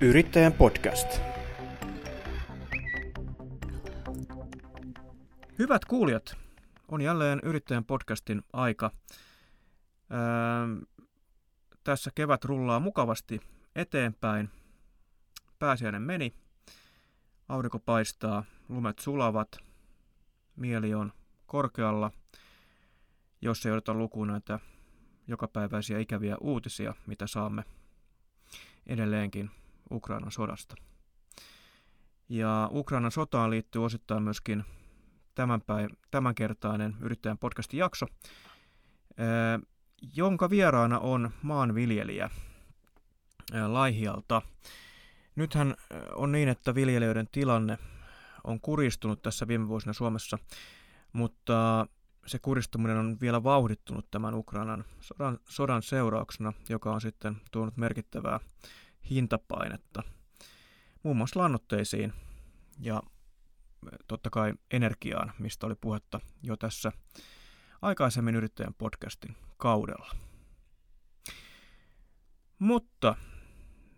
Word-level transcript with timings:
Yrittäjän 0.00 0.52
podcast. 0.52 1.20
Hyvät 5.58 5.84
kuulijat, 5.84 6.36
on 6.88 7.00
jälleen 7.00 7.40
Yrittäjän 7.42 7.84
podcastin 7.84 8.42
aika. 8.52 8.90
Öö, 10.12 10.86
tässä 11.84 12.10
kevät 12.14 12.44
rullaa 12.44 12.80
mukavasti 12.80 13.40
eteenpäin. 13.76 14.50
Pääsiäinen 15.58 16.02
meni, 16.02 16.34
aurinko 17.48 17.78
paistaa, 17.78 18.44
lumet 18.68 18.98
sulavat, 18.98 19.58
mieli 20.56 20.94
on 20.94 21.12
korkealla, 21.46 22.10
jos 23.40 23.66
ei 23.66 23.72
oteta 23.72 23.94
lukuun 23.94 24.28
näitä 24.28 24.60
jokapäiväisiä 25.26 25.98
ikäviä 25.98 26.36
uutisia, 26.40 26.94
mitä 27.06 27.26
saamme 27.26 27.64
edelleenkin 28.86 29.50
Ukrainan 29.90 30.32
sodasta. 30.32 30.74
Ja 32.28 32.68
Ukrainan 32.72 33.10
sotaan 33.10 33.50
liittyy 33.50 33.84
osittain 33.84 34.22
myöskin 34.22 34.64
tämän 35.34 35.60
päiv- 35.60 35.96
tämänkertainen 36.10 36.96
Yrittäjän 37.00 37.38
podcastin 37.38 37.78
jakso, 37.78 38.06
jonka 40.16 40.50
vieraana 40.50 40.98
on 40.98 41.30
maanviljelijä 41.42 42.30
Laihialta. 43.66 44.42
Nythän 45.36 45.74
on 46.14 46.32
niin, 46.32 46.48
että 46.48 46.74
viljelijöiden 46.74 47.28
tilanne 47.32 47.78
on 48.44 48.60
kuristunut 48.60 49.22
tässä 49.22 49.48
viime 49.48 49.68
vuosina 49.68 49.92
Suomessa, 49.92 50.38
mutta 51.12 51.86
se 52.26 52.38
kuristuminen 52.38 52.96
on 52.96 53.16
vielä 53.20 53.42
vauhdittunut 53.42 54.10
tämän 54.10 54.34
Ukrainan 54.34 54.84
sodan, 55.00 55.38
sodan 55.48 55.82
seurauksena, 55.82 56.52
joka 56.68 56.92
on 56.92 57.00
sitten 57.00 57.36
tuonut 57.50 57.76
merkittävää 57.76 58.40
hintapainetta 59.10 60.02
muun 61.02 61.16
muassa 61.16 61.40
lannoitteisiin 61.40 62.12
ja 62.78 63.02
totta 64.08 64.30
kai 64.30 64.54
energiaan, 64.70 65.32
mistä 65.38 65.66
oli 65.66 65.74
puhetta 65.74 66.20
jo 66.42 66.56
tässä 66.56 66.92
aikaisemmin 67.82 68.34
yrittäjän 68.34 68.74
podcastin 68.74 69.36
kaudella. 69.56 70.10
Mutta 72.58 73.16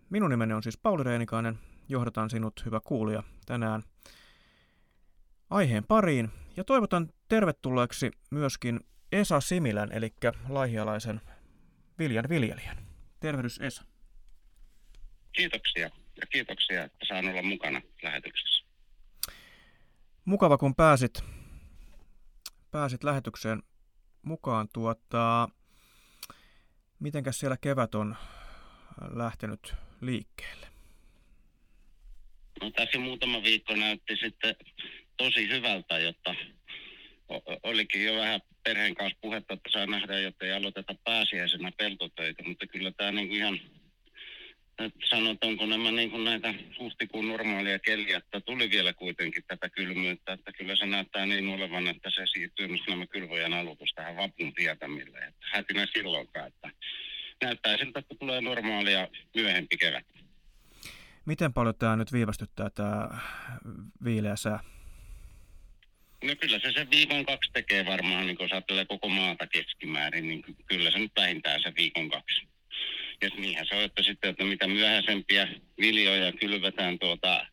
minun 0.09 0.29
nimeni 0.29 0.53
on 0.53 0.63
siis 0.63 0.77
Pauli 0.77 1.03
Reinikainen, 1.03 1.59
johdatan 1.89 2.29
sinut 2.29 2.65
hyvä 2.65 2.79
kuulija 2.83 3.23
tänään 3.45 3.83
aiheen 5.49 5.83
pariin 5.83 6.31
ja 6.57 6.63
toivotan 6.63 7.09
tervetulleeksi 7.27 8.11
myöskin 8.31 8.79
Esa 9.11 9.41
Similän, 9.41 9.91
eli 9.91 10.13
laihialaisen 10.49 11.21
viljan 11.99 12.25
viljelijän. 12.29 12.77
Tervehdys 13.19 13.59
Esa. 13.61 13.83
Kiitoksia 15.31 15.89
ja 16.21 16.27
kiitoksia, 16.27 16.83
että 16.83 17.05
saan 17.07 17.29
olla 17.29 17.41
mukana 17.41 17.81
lähetyksessä. 18.03 18.65
Mukava, 20.25 20.57
kun 20.57 20.75
pääsit, 20.75 21.23
pääsit 22.71 23.03
lähetykseen 23.03 23.63
mukaan. 24.21 24.69
Tuota, 24.73 25.49
mitenkäs 26.99 27.39
siellä 27.39 27.57
kevät 27.61 27.95
on 27.95 28.15
lähtenyt 29.15 29.73
liikkeelle? 30.01 30.67
No, 32.61 32.71
tässä 32.71 32.99
muutama 32.99 33.43
viikko 33.43 33.75
näytti 33.75 34.15
sitten 34.15 34.55
tosi 35.17 35.49
hyvältä, 35.49 35.99
jotta 35.99 36.35
olikin 37.63 38.05
jo 38.05 38.15
vähän 38.15 38.41
perheen 38.63 38.95
kanssa 38.95 39.17
puhetta, 39.21 39.53
että 39.53 39.69
saa 39.73 39.85
nähdä, 39.85 40.19
jotta 40.19 40.45
ei 40.45 40.53
aloiteta 40.53 40.95
pääsiäisenä 41.03 41.71
peltotöitä, 41.77 42.43
mutta 42.43 42.67
kyllä 42.67 42.91
tämä 42.91 43.11
niin 43.11 43.31
ihan 43.31 43.59
sanotaanko 45.09 45.65
nämä 45.65 45.91
niin 45.91 46.11
kuin 46.11 46.23
näitä 46.23 46.53
huhtikuun 46.79 47.27
normaalia 47.27 47.79
keliä, 47.79 48.17
että 48.17 48.41
tuli 48.41 48.69
vielä 48.69 48.93
kuitenkin 48.93 49.43
tätä 49.47 49.69
kylmyyttä, 49.69 50.33
että 50.33 50.51
kyllä 50.51 50.75
se 50.75 50.85
näyttää 50.85 51.25
niin 51.25 51.49
olevan, 51.49 51.87
että 51.87 52.09
se 52.15 52.27
siirtyy 52.33 52.67
myös 52.67 52.81
nämä 52.87 53.07
kylvojen 53.07 53.53
aloitus 53.53 53.93
tähän 53.95 54.15
vapun 54.15 54.53
tietämille, 54.53 55.17
että 55.19 55.45
hätinä 55.51 55.87
silloinkaan, 55.93 56.47
että 56.47 56.69
näyttää 57.43 57.77
siltä, 57.77 57.99
että 57.99 58.15
tulee 58.15 58.41
normaalia 58.41 59.07
myöhempi 59.35 59.77
kevät. 59.77 60.05
Miten 61.25 61.53
paljon 61.53 61.75
tämä 61.75 61.95
nyt 61.95 62.13
viivästyttää 62.13 62.69
tämä 62.69 63.09
viileä 64.03 64.35
sää? 64.35 64.59
No 66.23 66.35
kyllä 66.41 66.59
se 66.59 66.71
sen 66.71 66.91
viikon 66.91 67.25
kaksi 67.25 67.51
tekee 67.53 67.85
varmaan, 67.85 68.27
niin 68.27 68.37
kun 68.37 68.47
ajattelee 68.51 68.85
koko 68.85 69.09
maata 69.09 69.47
keskimäärin, 69.47 70.27
niin 70.27 70.43
kyllä 70.65 70.91
se 70.91 70.99
nyt 70.99 71.11
vähintään 71.15 71.61
se 71.61 71.73
viikon 71.77 72.09
kaksi. 72.09 72.47
Ja 73.21 73.29
niinhän 73.37 73.65
se 73.69 73.75
on, 73.75 73.83
että 73.83 74.03
sitten, 74.03 74.29
että 74.29 74.43
mitä 74.43 74.67
myöhäisempiä 74.67 75.47
viljoja 75.81 76.31
kylvetään 76.31 76.99
tuota 76.99 77.45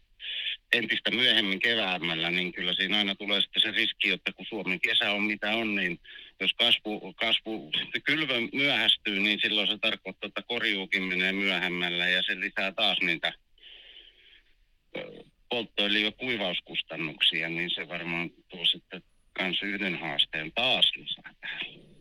entistä 0.72 1.10
myöhemmin 1.10 1.58
keväämällä, 1.58 2.30
niin 2.30 2.52
kyllä 2.52 2.74
siinä 2.74 2.98
aina 2.98 3.14
tulee 3.14 3.40
sitten 3.40 3.62
se 3.62 3.70
riski, 3.70 4.10
että 4.10 4.32
kun 4.32 4.46
Suomen 4.48 4.80
kesä 4.80 5.12
on 5.12 5.22
mitä 5.22 5.50
on, 5.50 5.74
niin 5.74 6.00
jos 6.40 6.52
kasvu, 6.54 7.12
kasvu 7.12 7.72
kylvö 8.04 8.34
myöhästyy, 8.52 9.20
niin 9.20 9.40
silloin 9.40 9.68
se 9.68 9.78
tarkoittaa, 9.78 10.28
että 10.28 10.42
korjuukin 10.42 11.02
menee 11.02 11.32
myöhemmällä 11.32 12.08
ja 12.08 12.22
se 12.22 12.40
lisää 12.40 12.72
taas 12.72 12.98
niitä 13.00 13.32
polttoöljy- 15.48 16.12
kuivauskustannuksia, 16.12 17.48
niin 17.48 17.70
se 17.70 17.88
varmaan 17.88 18.30
tuo 18.48 18.66
sitten 18.66 19.02
kans 19.32 19.62
yhden 19.62 19.98
haasteen 19.98 20.52
taas 20.52 20.92
lisää 20.96 21.34
tähän 21.40 21.95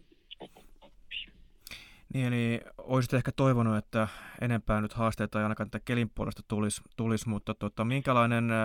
niin, 2.16 2.28
eli 2.28 2.60
olisit 2.78 3.14
ehkä 3.14 3.32
toivonut, 3.32 3.78
että 3.78 4.08
enempää 4.42 4.82
nyt 4.82 4.94
haasteita 4.94 5.40
ei 5.40 5.44
ainakaan 5.44 5.70
tätä 5.70 5.86
kelin 5.86 6.10
puolesta 6.10 6.44
tulisi, 6.48 6.82
tulis, 6.98 7.26
mutta 7.26 7.54
tota, 7.54 7.86
minkälainen 7.86 8.52
äh, 8.52 8.58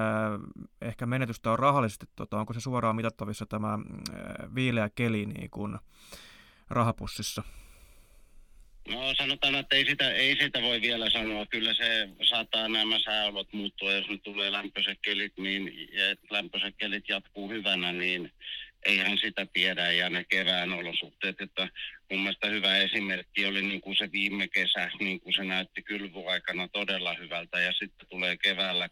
ehkä 0.82 1.06
menetystä 1.06 1.50
on 1.50 1.58
rahallisesti, 1.58 2.06
tota, 2.16 2.38
onko 2.38 2.52
se 2.52 2.60
suoraan 2.60 2.96
mitattavissa 2.96 3.46
tämä 3.46 3.72
äh, 3.72 4.54
viileä 4.54 4.90
keli 4.94 5.26
niin 5.26 5.50
kuin 5.50 5.78
rahapussissa? 6.68 7.42
No 8.88 9.14
sanotaan, 9.18 9.54
että 9.54 9.76
ei 9.76 9.84
sitä, 9.84 10.12
ei 10.12 10.36
sitä 10.40 10.62
voi 10.62 10.80
vielä 10.80 11.10
sanoa. 11.10 11.46
Kyllä 11.46 11.74
se 11.74 12.08
saattaa 12.22 12.68
nämä 12.68 12.98
sääolot 12.98 13.52
muuttua, 13.52 13.92
jos 13.92 14.08
nyt 14.08 14.22
tulee 14.22 14.52
lämpöiset 14.52 14.98
kelit, 15.02 15.32
niin 15.38 15.88
ja 15.92 16.16
lämpöiset 16.30 16.74
kelit 16.78 17.08
jatkuu 17.08 17.50
hyvänä, 17.50 17.92
niin 17.92 18.32
eihän 18.86 19.18
sitä 19.18 19.46
tiedä 19.46 19.92
ja 19.92 20.10
ne 20.10 20.24
kevään 20.24 20.72
olosuhteet, 20.72 21.40
että 21.40 21.68
mun 22.10 22.20
mielestä 22.20 22.46
hyvä 22.46 22.76
esimerkki 22.76 23.46
oli 23.46 23.62
niin 23.62 23.80
kuin 23.80 23.96
se 23.96 24.12
viime 24.12 24.48
kesä, 24.48 24.90
niin 25.00 25.20
kuin 25.20 25.34
se 25.34 25.44
näytti 25.44 25.82
kylvyaikana 25.82 26.68
todella 26.68 27.14
hyvältä 27.14 27.60
ja 27.60 27.72
sitten 27.72 28.08
tulee 28.08 28.36
keväällä 28.36 28.88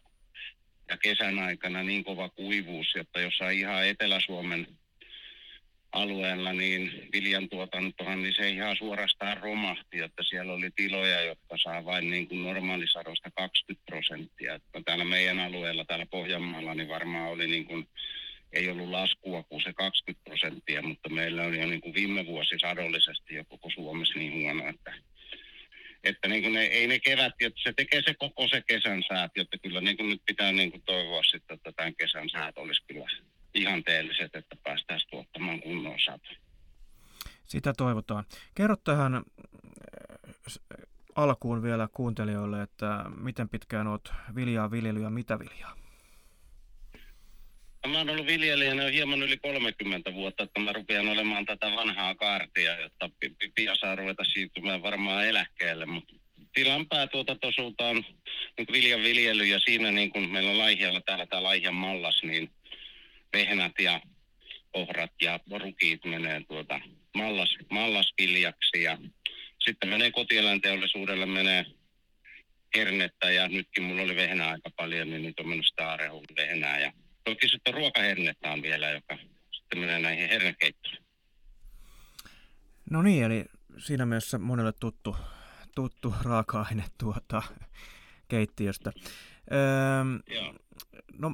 ja 0.89 0.97
kesän 0.97 1.39
aikana 1.39 1.83
niin 1.83 2.03
kova 2.03 2.29
kuivuus, 2.29 2.95
että 2.95 3.19
jossain 3.19 3.59
ihan 3.59 3.87
Etelä-Suomen 3.87 4.67
alueella, 5.91 6.53
niin 6.53 7.07
viljan 7.13 7.49
tuotantohan, 7.49 8.23
niin 8.23 8.33
se 8.33 8.49
ihan 8.49 8.75
suorastaan 8.75 9.37
romahti, 9.37 9.99
että 9.99 10.23
siellä 10.23 10.53
oli 10.53 10.71
tiloja, 10.75 11.21
jotka 11.21 11.57
saa 11.63 11.85
vain 11.85 12.09
niin 12.09 12.27
kuin 12.27 12.43
normaalisadosta 12.43 13.31
20 13.31 13.85
prosenttia. 13.85 14.55
Että 14.55 14.81
täällä 14.85 15.05
meidän 15.05 15.39
alueella, 15.39 15.85
täällä 15.85 16.05
Pohjanmaalla, 16.05 16.75
niin 16.75 16.89
varmaan 16.89 17.29
oli 17.29 17.47
niin 17.47 17.65
kuin 17.65 17.87
ei 18.53 18.69
ollut 18.69 18.89
laskua 18.89 19.43
kuin 19.43 19.63
se 19.63 19.73
20 19.73 20.23
prosenttia, 20.23 20.81
mutta 20.81 21.09
meillä 21.09 21.43
on 21.43 21.59
jo 21.59 21.67
niin 21.67 21.81
kuin 21.81 21.93
viime 21.93 22.25
vuosi 22.25 22.59
sadollisesti 22.59 23.35
jo 23.35 23.45
koko 23.45 23.69
Suomessa 23.69 24.19
niin 24.19 24.33
huono, 24.33 24.69
että, 24.69 24.93
että 26.03 26.27
niin 26.27 26.43
kuin 26.43 26.53
ne, 26.53 26.61
ei 26.61 26.87
ne 26.87 26.99
kevät, 26.99 27.33
että 27.39 27.61
se 27.63 27.73
tekee 27.73 28.01
se 28.05 28.13
koko 28.13 28.47
se 28.47 28.61
kesän 28.67 29.03
säät, 29.07 29.31
jotta 29.35 29.57
kyllä 29.57 29.81
niin 29.81 29.97
kuin 29.97 30.09
nyt 30.09 30.21
pitää 30.25 30.51
niin 30.51 30.71
kuin 30.71 30.83
toivoa 30.85 31.23
sitten, 31.23 31.55
että 31.55 31.71
tämän 31.71 31.95
kesän 31.95 32.29
säät 32.29 32.57
olisi 32.57 32.83
kyllä 32.87 33.05
ihanteelliset, 33.53 34.35
että 34.35 34.55
päästäisiin 34.63 35.09
tuottamaan 35.09 35.61
kunnon 35.61 35.99
sato. 36.05 36.29
Sitä 37.45 37.73
toivotaan. 37.73 38.25
Kerro 38.55 38.75
tähän 38.75 39.15
äh, 39.15 39.23
alkuun 41.15 41.63
vielä 41.63 41.87
kuuntelijoille, 41.93 42.61
että 42.61 43.05
miten 43.17 43.49
pitkään 43.49 43.87
olet 43.87 44.09
viljaa 44.35 44.71
viljelyä 44.71 45.09
mitä 45.09 45.39
viljaa? 45.39 45.78
Mä 47.87 47.97
oon 47.97 48.09
ollut 48.09 48.27
viljelijänä 48.27 48.83
jo 48.83 48.89
hieman 48.89 49.23
yli 49.23 49.37
30 49.37 50.13
vuotta, 50.13 50.43
että 50.43 50.59
mä 50.59 50.73
rupean 50.73 51.07
olemaan 51.07 51.45
tätä 51.45 51.71
vanhaa 51.75 52.15
kaartia, 52.15 52.79
jotta 52.79 53.09
pian 53.55 53.77
saa 53.77 53.95
ruveta 53.95 54.23
siirtymään 54.23 54.83
varmaan 54.83 55.27
eläkkeelle, 55.27 55.85
mutta 55.85 56.15
tilan 56.53 56.87
päätuotantosuutta 56.87 57.87
on 57.87 58.03
niin 58.57 58.67
viljan 58.71 59.03
viljely 59.03 59.45
ja 59.45 59.59
siinä 59.59 59.91
niin 59.91 60.09
kuin 60.09 60.29
meillä 60.29 60.51
on 60.51 60.57
Laihialla 60.57 61.01
täällä 61.01 61.25
tämä 61.25 61.43
Laihian 61.43 61.75
mallas, 61.75 62.23
niin 62.23 62.51
vehnät 63.33 63.71
ja 63.79 64.01
ohrat 64.73 65.13
ja 65.21 65.39
rukiit 65.51 66.05
menee 66.05 66.41
tuota 66.47 66.81
mallas, 67.15 67.57
mallasviljaksi 67.69 68.83
ja 68.83 68.97
sitten 69.59 69.89
menee 69.89 70.11
kotieläinteollisuudelle 70.11 71.25
menee 71.25 71.65
hernettä 72.77 73.31
ja 73.31 73.47
nytkin 73.47 73.83
mulla 73.83 74.01
oli 74.01 74.15
vehnää 74.15 74.49
aika 74.49 74.69
paljon, 74.75 75.09
niin 75.09 75.23
nyt 75.23 75.39
on 75.39 75.49
mennyt 75.49 75.65
sitä 75.65 75.97
vehnää 76.37 76.79
ja 76.79 76.93
Toki 77.23 77.49
sitten 77.49 77.73
ruokahernettä 77.73 78.51
on 78.51 78.61
vielä, 78.61 78.89
joka 78.89 79.17
sitten 79.51 79.79
menee 79.79 79.99
näihin 79.99 80.29
hernekeittoihin. 80.29 80.99
No 82.91 83.01
niin, 83.01 83.23
eli 83.23 83.45
siinä 83.77 84.05
mielessä 84.05 84.37
monelle 84.37 84.73
tuttu, 84.79 85.15
tuttu 85.75 86.13
raaka-aine 86.23 86.83
tuota, 86.97 87.43
keittiöstä. 88.27 88.91
Öö, 89.51 90.03
no, 91.17 91.29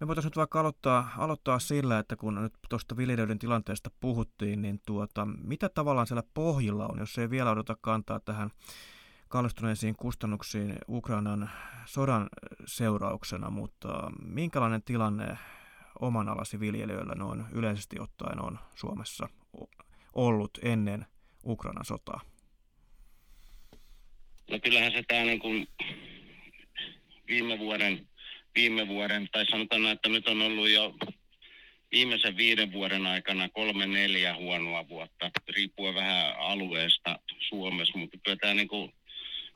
me 0.00 0.06
voitaisiin 0.06 0.30
nyt 0.30 0.36
vaikka 0.36 0.60
aloittaa, 0.60 1.14
aloittaa 1.18 1.58
sillä, 1.58 1.98
että 1.98 2.16
kun 2.16 2.42
nyt 2.42 2.52
tuosta 2.68 2.96
viljelijöiden 2.96 3.38
tilanteesta 3.38 3.90
puhuttiin, 4.00 4.62
niin 4.62 4.80
tuota, 4.86 5.24
mitä 5.24 5.68
tavallaan 5.68 6.06
siellä 6.06 6.22
pohjilla 6.34 6.86
on, 6.86 6.98
jos 6.98 7.18
ei 7.18 7.30
vielä 7.30 7.50
odota 7.50 7.76
kantaa 7.80 8.20
tähän 8.20 8.50
kallistuneisiin 9.28 9.96
kustannuksiin 9.96 10.78
Ukrainan 10.88 11.50
sodan 11.86 12.28
seurauksena, 12.66 13.50
mutta 13.50 14.10
minkälainen 14.22 14.82
tilanne 14.82 15.38
oman 16.00 16.28
alasi 16.28 16.60
viljelijöillä 16.60 17.14
noin 17.14 17.44
yleisesti 17.52 18.00
ottaen 18.00 18.42
on 18.42 18.58
Suomessa 18.74 19.28
ollut 20.14 20.58
ennen 20.62 21.06
Ukrainan 21.44 21.84
sotaa? 21.84 22.20
No 24.50 24.58
kyllähän 24.62 24.92
se 24.92 25.02
tämä 25.08 25.22
niin 25.22 25.38
kuin 25.38 25.68
viime 27.28 27.58
vuoden, 27.58 28.08
viime 28.54 28.88
vuoden, 28.88 29.28
tai 29.32 29.46
sanotaan, 29.46 29.86
että 29.86 30.08
nyt 30.08 30.28
on 30.28 30.42
ollut 30.42 30.68
jo 30.68 30.94
viimeisen 31.92 32.36
viiden 32.36 32.72
vuoden 32.72 33.06
aikana 33.06 33.48
kolme 33.48 33.86
neljä 33.86 34.34
huonoa 34.34 34.88
vuotta, 34.88 35.30
riippuen 35.48 35.94
vähän 35.94 36.36
alueesta 36.38 37.18
Suomessa, 37.48 37.98
mutta 37.98 38.18
kyllä 38.24 38.36
tämä 38.36 38.54
niin 38.54 38.68
kuin, 38.68 38.92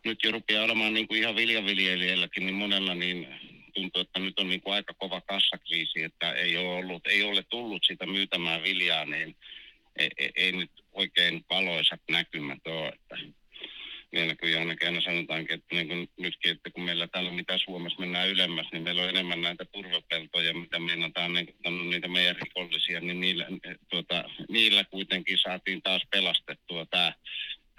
nyt 0.05 0.19
jo 0.25 0.33
rupeaa 0.33 0.65
olemaan 0.65 0.95
niin 0.95 1.09
kuin 1.09 1.21
ihan 1.21 1.37
viljaviljelijälläkin, 1.37 2.47
niin 2.47 2.55
monella 2.55 2.95
niin 2.95 3.29
tuntuu, 3.75 4.03
että 4.03 4.21
nyt 4.21 4.39
on 4.39 4.49
niin 4.49 4.61
kuin 4.61 4.75
aika 4.75 4.95
kova 4.95 5.21
kassakriisi, 5.21 6.03
että 6.03 6.33
ei 6.33 6.57
ole, 6.57 6.75
ollut, 6.75 7.07
ei 7.07 7.23
ole 7.23 7.43
tullut 7.43 7.85
sitä 7.85 8.07
myytämään 8.07 8.63
viljaa, 8.63 9.05
niin 9.05 9.37
ei, 9.99 10.11
ei, 10.19 10.31
ei 10.37 10.53
nyt 10.53 10.71
oikein 10.93 11.45
valoisat 11.51 12.01
näkymät 12.11 12.67
ole. 12.67 12.89
Että 12.89 13.19
vielä 14.13 14.35
kyllä 14.35 14.59
ainakin 14.59 14.89
aina 14.89 15.01
sanotaankin, 15.01 15.55
että 15.55 15.75
niin 15.75 15.89
kuin 15.89 16.09
nytkin, 16.19 16.51
että 16.51 16.71
kun 16.71 16.85
meillä 16.85 17.07
täällä 17.07 17.31
mitä 17.31 17.59
Suomessa 17.59 18.01
mennään 18.01 18.29
ylemmäs, 18.29 18.67
niin 18.73 18.83
meillä 18.83 19.03
on 19.03 19.09
enemmän 19.09 19.43
näitä 19.43 19.65
turvepeltoja, 19.65 20.55
mitä 20.55 20.79
meinataan 20.79 21.33
niin, 21.33 21.55
niitä 21.91 22.09
meidän 22.09 22.37
rikollisia, 22.37 23.01
niin 23.01 23.21
niillä, 23.21 23.47
tuota, 23.89 24.25
niillä 24.49 24.85
kuitenkin 24.85 25.39
saatiin 25.39 25.83
taas 25.83 26.03
pelastettua 26.11 26.87
tämä, 26.87 27.13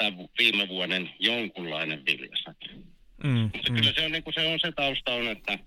tämä 0.01 0.17
viime 0.39 0.67
vuoden 0.67 1.09
jonkunlainen 1.19 2.05
viljasato. 2.05 2.65
Mm, 3.23 3.49
Mutta 3.53 3.69
mm. 3.69 3.75
kyllä 3.75 3.93
se 3.93 4.05
on, 4.05 4.11
niin 4.11 4.23
kuin 4.23 4.33
se 4.33 4.47
on 4.47 4.59
se 4.59 4.71
tausta 4.71 5.13
on, 5.13 5.27
että 5.27 5.59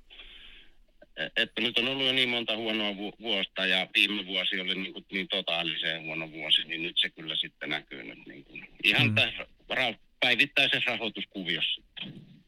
että 1.37 1.61
nyt 1.61 1.79
on 1.79 1.89
ollut 1.89 2.07
jo 2.07 2.13
niin 2.13 2.29
monta 2.29 2.57
huonoa 2.57 2.97
vuosta 3.21 3.67
ja 3.67 3.89
viime 3.95 4.27
vuosi 4.27 4.61
oli 4.61 4.75
niin, 4.75 4.93
kuin 4.93 5.07
niin 5.13 5.29
totaaliseen 5.29 6.03
huono 6.03 6.33
vuosi, 6.33 6.65
niin 6.65 6.83
nyt 6.83 6.99
se 6.99 7.11
kyllä 7.11 7.37
sitten 7.37 7.69
näkyy 7.71 8.03
nyt 8.03 8.27
niin 8.27 8.45
kuin 8.45 8.69
ihan 8.85 9.09
mm. 9.09 9.15
tässä 9.15 9.47
ra- 9.73 9.99
päivittäisessä 10.21 10.91
rahoituskuviossa. 10.91 11.83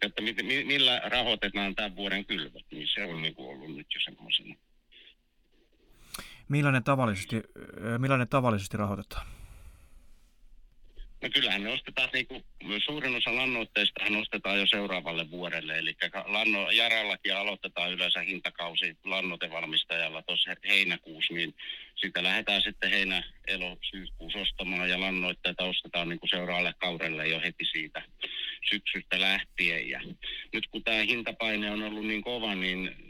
Että 0.03 0.23
mit, 0.23 0.37
millä 0.67 1.03
rahoitetaan 1.05 1.75
tämän 1.75 1.97
vuoden 1.97 2.25
kylvät, 2.25 2.65
niin 2.71 2.89
se 2.95 3.05
on 3.05 3.23
niin 3.23 3.35
kuin 3.35 3.49
ollut 3.49 3.77
nyt 3.77 3.87
jo 3.95 4.01
semmoisena. 4.05 4.55
Millainen 6.49 6.85
tavallisesti, 6.85 7.37
millainen 7.99 8.29
tavallisesti 8.29 8.77
rahoitetaan? 8.77 9.36
No 11.27 11.31
kyllähän 11.35 11.63
ne 11.63 11.73
ostetaan, 11.73 12.09
niin 12.13 12.27
kuin, 12.27 12.45
suurin 12.85 13.17
osa 13.17 13.37
lannoitteista 13.37 14.11
nostetaan 14.11 14.59
jo 14.59 14.67
seuraavalle 14.67 15.31
vuodelle. 15.31 15.79
Eli 15.79 15.97
lanno, 16.25 16.71
Jarallakin 16.71 17.37
aloitetaan 17.37 17.93
yleensä 17.93 18.21
hintakausi 18.21 18.97
lannoitevalmistajalla 19.05 20.23
tuossa 20.23 20.51
heinäkuussa, 20.69 21.35
niin 21.35 21.55
sitä 21.97 22.23
lähdetään 22.23 22.63
sitten 22.63 22.91
heinä, 22.91 23.23
elo, 23.47 23.77
syyskuussa 23.91 24.39
ostamaan 24.39 24.91
ja 24.91 25.01
lannoitteita 25.01 25.65
ostetaan 25.65 26.09
niin 26.09 26.21
kuin 26.21 26.31
seuraavalle 26.31 26.75
kaudelle 26.79 27.29
jo 27.29 27.41
heti 27.41 27.65
siitä 27.65 28.03
syksystä 28.71 29.21
lähtien. 29.21 29.89
Ja 29.89 30.01
nyt 30.53 30.67
kun 30.67 30.85
tämä 30.85 31.03
hintapaine 31.03 31.71
on 31.71 31.83
ollut 31.83 32.07
niin 32.07 32.23
kova, 32.23 32.55
niin 32.55 33.06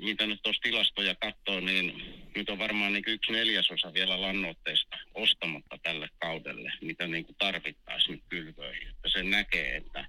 mitä 0.00 0.26
nyt 0.26 0.42
tuossa 0.42 0.62
tilastoja 0.62 1.14
katsoo, 1.14 1.60
niin 1.60 2.02
nyt 2.36 2.48
on 2.48 2.58
varmaan 2.58 2.92
niin 2.92 3.04
yksi 3.06 3.32
neljäsosa 3.32 3.94
vielä 3.94 4.20
lannoitteista 4.20 4.98
ostamatta 5.14 5.78
tälle 5.82 6.08
kaudelle, 6.18 6.72
mitä 6.80 7.06
niin 7.06 7.24
kuin 7.24 7.36
tarvittaisiin 7.38 8.14
nyt 8.14 8.24
kylvöihin. 8.28 8.88
Että 8.88 9.08
se 9.08 9.22
näkee, 9.22 9.76
että 9.76 10.04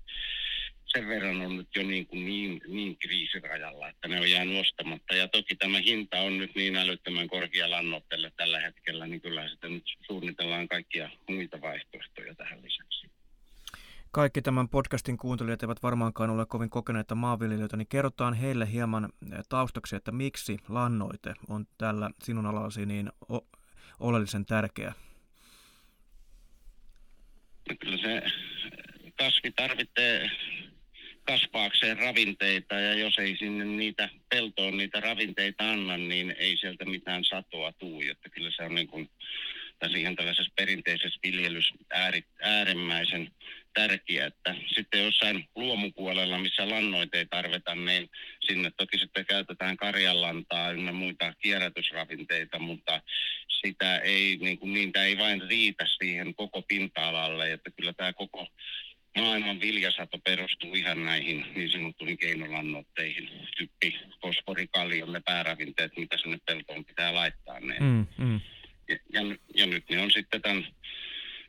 sen 0.86 1.08
verran 1.08 1.42
on 1.42 1.58
nyt 1.58 1.68
jo 1.76 1.84
niin, 1.84 2.08
kuin 2.08 2.26
niin, 2.26 2.62
niin 2.68 2.98
kriisirajalla, 2.98 3.90
että 3.90 4.08
ne 4.08 4.20
on 4.20 4.32
jäänyt 4.32 4.62
ostamatta. 4.62 5.16
Ja 5.16 5.28
toki 5.28 5.56
tämä 5.56 5.80
hinta 5.80 6.22
on 6.22 6.38
nyt 6.38 6.56
niin 6.56 6.76
älyttömän 6.76 7.28
korkea 7.28 7.70
lannoitteelle 7.70 8.32
tällä 8.38 8.60
hetkellä, 8.60 9.08
niin 9.08 9.22
kyllä 9.22 9.50
sitten 9.50 9.74
nyt 9.74 9.84
suunnitellaan 10.08 10.68
kaikkia 10.68 11.10
muita 11.30 11.62
vaihtoehtoja 11.62 12.36
tähän 12.36 12.62
lisäksi 12.64 13.13
kaikki 14.14 14.42
tämän 14.42 14.70
podcastin 14.70 15.18
kuuntelijat 15.18 15.64
eivät 15.64 15.84
varmaankaan 15.84 16.30
ole 16.30 16.46
kovin 16.46 16.70
kokeneita 16.70 17.16
maanviljelijöitä, 17.16 17.78
niin 17.78 17.88
kerrotaan 17.88 18.34
heille 18.34 18.72
hieman 18.72 19.06
eh, 19.06 19.40
taustaksi, 19.50 19.96
että 19.96 20.12
miksi 20.12 20.58
lannoite 20.70 21.34
on 21.50 21.66
tällä 21.78 22.10
sinun 22.24 22.46
alasi 22.46 22.86
niin 22.86 23.12
o- 23.32 23.48
oleellisen 24.00 24.46
tärkeä? 24.46 24.94
Kyllä 27.80 27.98
se 27.98 28.22
kasvi 29.18 29.52
tarvitsee 29.52 30.32
kasvaakseen 31.28 31.98
ravinteita 32.00 32.76
ja 32.76 32.94
jos 32.94 33.18
ei 33.18 33.38
sinne 33.38 33.66
niitä 33.66 34.10
peltoon 34.30 34.78
niitä 34.78 35.00
ravinteita 35.00 35.72
anna, 35.72 35.98
niin 35.98 36.36
ei 36.38 36.58
sieltä 36.58 36.86
mitään 36.86 37.24
satoa 37.24 37.72
tuu. 37.72 38.02
Että 38.12 38.30
kyllä 38.30 38.52
se 38.52 38.64
on 38.64 38.76
niin 38.76 38.88
kuin, 38.88 39.10
tässä 39.84 39.98
ihan 39.98 40.16
tällaisessa 40.16 40.54
perinteisessä 40.56 41.20
viljelys 41.24 41.74
äärimmäisen 42.42 43.32
tärkeää, 43.74 44.28
että 44.28 44.56
sitten 44.76 45.04
jossain 45.04 45.46
luomupuolella, 45.56 46.38
missä 46.38 46.70
lannoite 46.70 47.18
ei 47.18 47.26
tarvita, 47.26 47.76
niin 47.76 48.10
sinne 48.40 48.72
toki 48.78 48.98
sitten 48.98 49.26
käytetään 49.26 49.78
karjanlantaa 49.78 50.72
ynnä 50.72 50.92
muita 50.92 51.34
kierrätysravinteita, 51.40 52.60
mutta 52.60 53.02
sitä 53.66 53.98
ei, 53.98 54.38
niin 54.42 54.58
kuin, 54.60 54.74
niitä 54.74 55.04
ei 55.04 55.18
vain 55.18 55.42
riitä 55.50 55.86
siihen 55.98 56.36
koko 56.36 56.62
pinta-alalle, 56.62 57.52
että 57.52 57.72
kyllä 57.72 57.94
tämä 57.94 58.14
koko 58.14 58.48
maailman 59.18 59.62
viljasato 59.62 60.18
perustuu 60.18 60.76
ihan 60.76 61.06
näihin 61.06 61.46
niin 61.56 61.72
sanottuihin 61.72 62.18
keinolannoitteihin, 62.18 63.30
typpi, 63.58 64.00
fosfori, 64.22 64.68
kallion, 64.68 65.14
ne 65.14 65.22
pääravinteet, 65.26 65.98
mitä 65.98 66.18
sinne 66.18 66.38
peltoon 66.46 66.86
pitää 66.86 67.14
laittaa. 67.14 67.60
Ne. 67.60 67.76
Mm, 67.80 68.08
mm. 68.18 68.40
Ja, 68.90 69.22
ja, 69.56 69.66
nyt 69.66 69.90
ne 69.90 70.02
on 70.02 70.12
sitten 70.12 70.42
tämän 70.42 70.68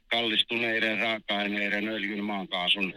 kallistuneiden 0.06 0.98
raaka-aineiden, 0.98 1.88
öljyn, 1.88 2.25
maakaasun 2.25 2.94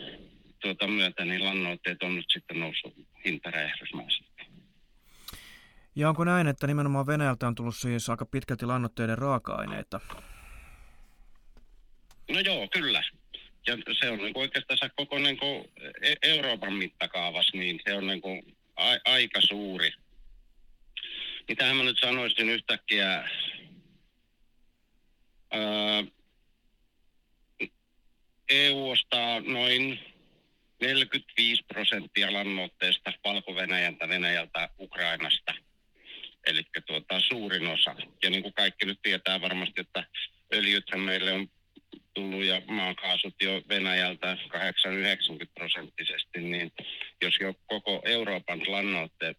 tuota 0.60 0.88
myötä, 0.88 1.26
niin 1.26 1.46
lannoitteet 1.46 2.04
on 2.04 2.16
nyt 2.16 2.26
sitten 2.34 2.60
noussut 2.60 2.94
hintaräjähdysmäisesti. 3.26 4.44
Ja 5.96 6.10
onko 6.10 6.24
näin, 6.24 6.48
että 6.48 6.68
nimenomaan 6.68 7.08
Venäjältä 7.08 7.48
on 7.48 7.56
tullut 7.56 7.76
siis 7.76 8.10
aika 8.10 8.26
pitkälti 8.26 8.66
lannoitteiden 8.66 9.18
raaka-aineita? 9.18 10.00
No 12.32 12.40
joo, 12.40 12.68
kyllä. 12.74 13.04
Ja 13.68 13.78
se 14.00 14.10
on 14.10 14.18
niin 14.18 14.38
oikeastaan 14.38 14.92
koko 14.96 15.20
niin 15.20 15.38
kuin 15.38 15.66
e-, 16.02 16.16
Euroopan 16.22 16.74
mittakaavassa, 16.74 17.58
niin 17.58 17.80
se 17.88 17.94
on 17.94 18.08
niin 18.08 18.22
kuin 18.22 18.58
a- 18.76 19.12
aika 19.12 19.42
suuri. 19.42 19.92
Mitähän 21.48 21.78
mä 21.78 21.84
nyt 21.84 22.00
sanoisin 22.00 22.50
yhtäkkiä, 22.50 23.30
EU 28.50 28.90
ostaa 28.90 29.40
noin 29.40 30.00
45 30.82 31.64
prosenttia 31.68 32.34
lannoitteesta 32.34 33.14
Valko-Venäjältä, 33.24 34.10
Venäjältä, 34.10 34.70
Ukrainasta. 34.80 35.54
Eli 36.48 36.64
tuota, 36.88 37.20
suurin 37.20 37.68
osa. 37.68 37.96
Ja 38.24 38.30
niin 38.30 38.42
kuin 38.42 38.54
kaikki 38.54 38.86
nyt 38.86 39.00
tietää 39.02 39.42
varmasti, 39.42 39.82
että 39.82 40.04
öljythän 40.54 41.00
meille 41.00 41.32
on 41.32 41.48
tullut 42.14 42.44
ja 42.44 42.62
maakaasut 42.68 43.36
jo 43.42 43.62
Venäjältä 43.70 44.38
8-90 44.54 44.58
prosenttisesti, 45.54 46.40
niin 46.40 46.72
jos 47.22 47.36
jo 47.40 47.54
koko 47.66 48.02
Euroopan 48.06 48.72
lannoitteet 48.72 49.38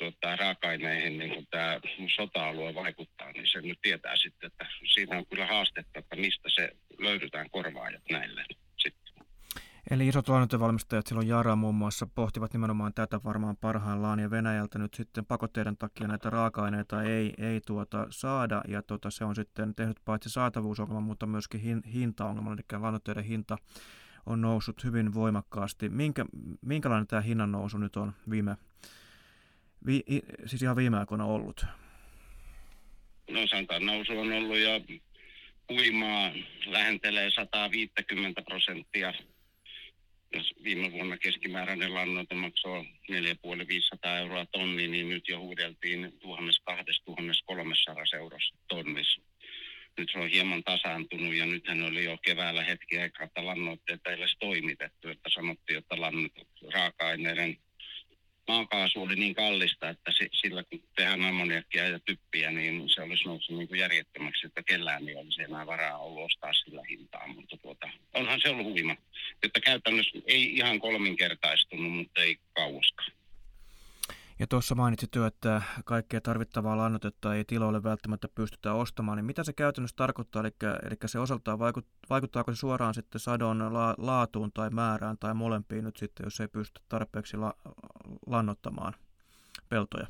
tuota, 0.00 0.36
raaka-aineihin 0.36 1.18
niin 1.18 1.46
tämä 1.50 1.80
sota-alue 2.16 2.74
vaikuttaa, 2.74 3.32
niin 3.32 3.48
se 3.52 3.60
nyt 3.60 3.78
tietää 3.82 4.16
sitten, 4.16 4.46
että 4.46 4.66
siinä 4.94 5.18
on 5.18 5.26
kyllä 5.26 5.46
haastetta, 5.46 5.98
että 5.98 6.16
mistä 6.16 6.48
se 6.54 6.76
löydetään 6.98 7.50
korvaajat 7.50 8.02
näille. 8.10 8.44
Eli 9.90 10.08
isot 10.08 10.28
lannoitevalmistajat 10.28 11.06
silloin 11.06 11.28
Jara 11.28 11.56
muun 11.56 11.74
muassa 11.74 12.06
pohtivat 12.14 12.52
nimenomaan 12.52 12.94
tätä 12.94 13.20
varmaan 13.24 13.56
parhaillaan 13.56 14.18
ja 14.18 14.30
Venäjältä 14.30 14.78
nyt 14.78 14.94
sitten 14.94 15.26
pakotteiden 15.26 15.76
takia 15.76 16.08
näitä 16.08 16.30
raaka-aineita 16.30 17.02
ei, 17.02 17.34
ei 17.38 17.60
tuota 17.60 18.06
saada 18.10 18.62
ja 18.68 18.82
tuota, 18.82 19.10
se 19.10 19.24
on 19.24 19.34
sitten 19.34 19.74
tehnyt 19.74 20.00
paitsi 20.04 20.30
saatavuusongelman, 20.30 21.02
mutta 21.02 21.26
myöskin 21.26 21.60
hin, 21.60 21.82
hintaongelman, 21.92 22.52
eli 22.52 22.80
lannoitteiden 22.80 23.24
hinta 23.24 23.58
on 24.26 24.40
noussut 24.40 24.84
hyvin 24.84 25.14
voimakkaasti. 25.14 25.88
Minkä, 25.88 26.24
minkälainen 26.60 27.06
tämä 27.06 27.22
hinnan 27.22 27.52
nousu 27.52 27.78
nyt 27.78 27.96
on 27.96 28.12
viime 28.30 28.56
vi, 29.86 30.02
siis 30.46 30.62
ihan 30.62 30.76
viime 30.76 30.98
aikoina 30.98 31.24
ollut? 31.24 31.64
No 33.30 33.46
sanotaan, 33.46 33.86
nousu 33.86 34.18
on 34.18 34.32
ollut 34.32 34.58
jo 34.58 34.80
huimaa, 35.68 36.32
lähentelee 36.66 37.30
150 37.30 38.42
prosenttia. 38.42 39.14
jos 40.32 40.54
viime 40.64 40.92
vuonna 40.92 41.18
keskimääräinen 41.18 41.94
lannoite 41.94 42.34
maksoi 42.34 42.84
4,5-500 43.12 44.18
euroa 44.18 44.46
tonni, 44.46 44.88
niin 44.88 45.08
nyt 45.08 45.28
jo 45.28 45.38
huudeltiin 45.38 46.12
1200-1300 46.24 48.16
eurossa 48.16 48.56
tonnissa. 48.68 49.20
Nyt 49.98 50.08
se 50.12 50.18
on 50.18 50.28
hieman 50.28 50.64
tasaantunut 50.64 51.34
ja 51.34 51.46
nythän 51.46 51.82
oli 51.82 52.04
jo 52.04 52.18
keväällä 52.22 52.64
hetki 52.64 52.98
aikaa, 52.98 53.26
että 53.26 53.46
lannoitteita 53.46 54.10
ei 54.10 54.16
edes 54.16 54.36
toimitettu, 54.40 55.08
että 55.08 55.30
sanottiin, 55.34 55.78
että 55.78 55.96
raaka-aineiden 56.72 57.56
maakaasu 58.48 59.02
oli 59.02 59.16
niin 59.16 59.34
kallista, 59.34 59.88
että 59.88 60.10
sillä 60.32 60.64
kun 60.64 60.82
tehdään 60.96 61.24
ammoniakkia 61.24 61.88
ja 61.88 62.00
typpiä, 62.00 62.50
niin 62.50 62.88
se 62.88 63.02
olisi 63.02 63.24
noussut 63.24 63.58
niin 63.58 63.78
järjettömäksi, 63.78 64.46
että 64.46 64.62
kellään 64.62 65.08
ei 65.08 65.16
olisi 65.16 65.42
enää 65.42 65.66
varaa 65.66 65.98
ollut 65.98 66.24
ostaa 66.24 66.52
sillä 66.52 66.82
hintaa. 66.90 67.26
Mutta 67.26 67.56
tuota, 67.56 67.88
onhan 68.14 68.40
se 68.42 68.48
ollut 68.48 68.66
huima. 68.66 68.96
Että 69.42 69.60
käytännössä 69.60 70.18
ei 70.26 70.56
ihan 70.56 70.80
kolminkertaistunut, 70.80 71.92
mutta 71.92 72.20
ei 72.20 72.38
kauaskaan. 72.54 73.12
Ja 74.40 74.46
tuossa 74.46 74.74
mainitsit 74.74 75.14
jo, 75.14 75.26
että 75.26 75.62
kaikkea 75.84 76.20
tarvittavaa 76.20 76.76
lannotetta 76.76 77.34
ei 77.34 77.44
tiloille 77.44 77.82
välttämättä 77.82 78.28
pystytä 78.34 78.72
ostamaan, 78.74 79.16
niin 79.16 79.24
mitä 79.24 79.44
se 79.44 79.52
käytännössä 79.52 79.96
tarkoittaa? 79.96 80.42
Eli, 80.42 80.50
eli 80.86 80.96
se 81.06 81.18
osaltaan 81.18 81.58
vaikut, 81.58 81.86
vaikuttaako 82.10 82.52
se 82.52 82.58
suoraan 82.58 82.94
sitten 82.94 83.20
sadon 83.20 83.74
la, 83.74 83.94
laatuun 83.98 84.52
tai 84.52 84.70
määrään 84.70 85.18
tai 85.18 85.34
molempiin 85.34 85.84
nyt 85.84 85.96
sitten, 85.96 86.24
jos 86.24 86.40
ei 86.40 86.48
pysty 86.48 86.80
tarpeeksi 86.88 87.36
la, 87.36 87.54
lannottamaan 88.26 88.94
peltoja? 89.68 90.06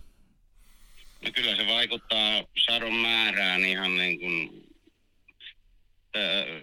No 1.25 1.30
kyllä 1.35 1.57
se 1.57 1.66
vaikuttaa 1.66 2.45
sadon 2.66 2.95
määrään 2.95 3.64
ihan 3.64 3.97
niin 3.97 4.21
kuin, 4.21 4.66
öö, 6.16 6.62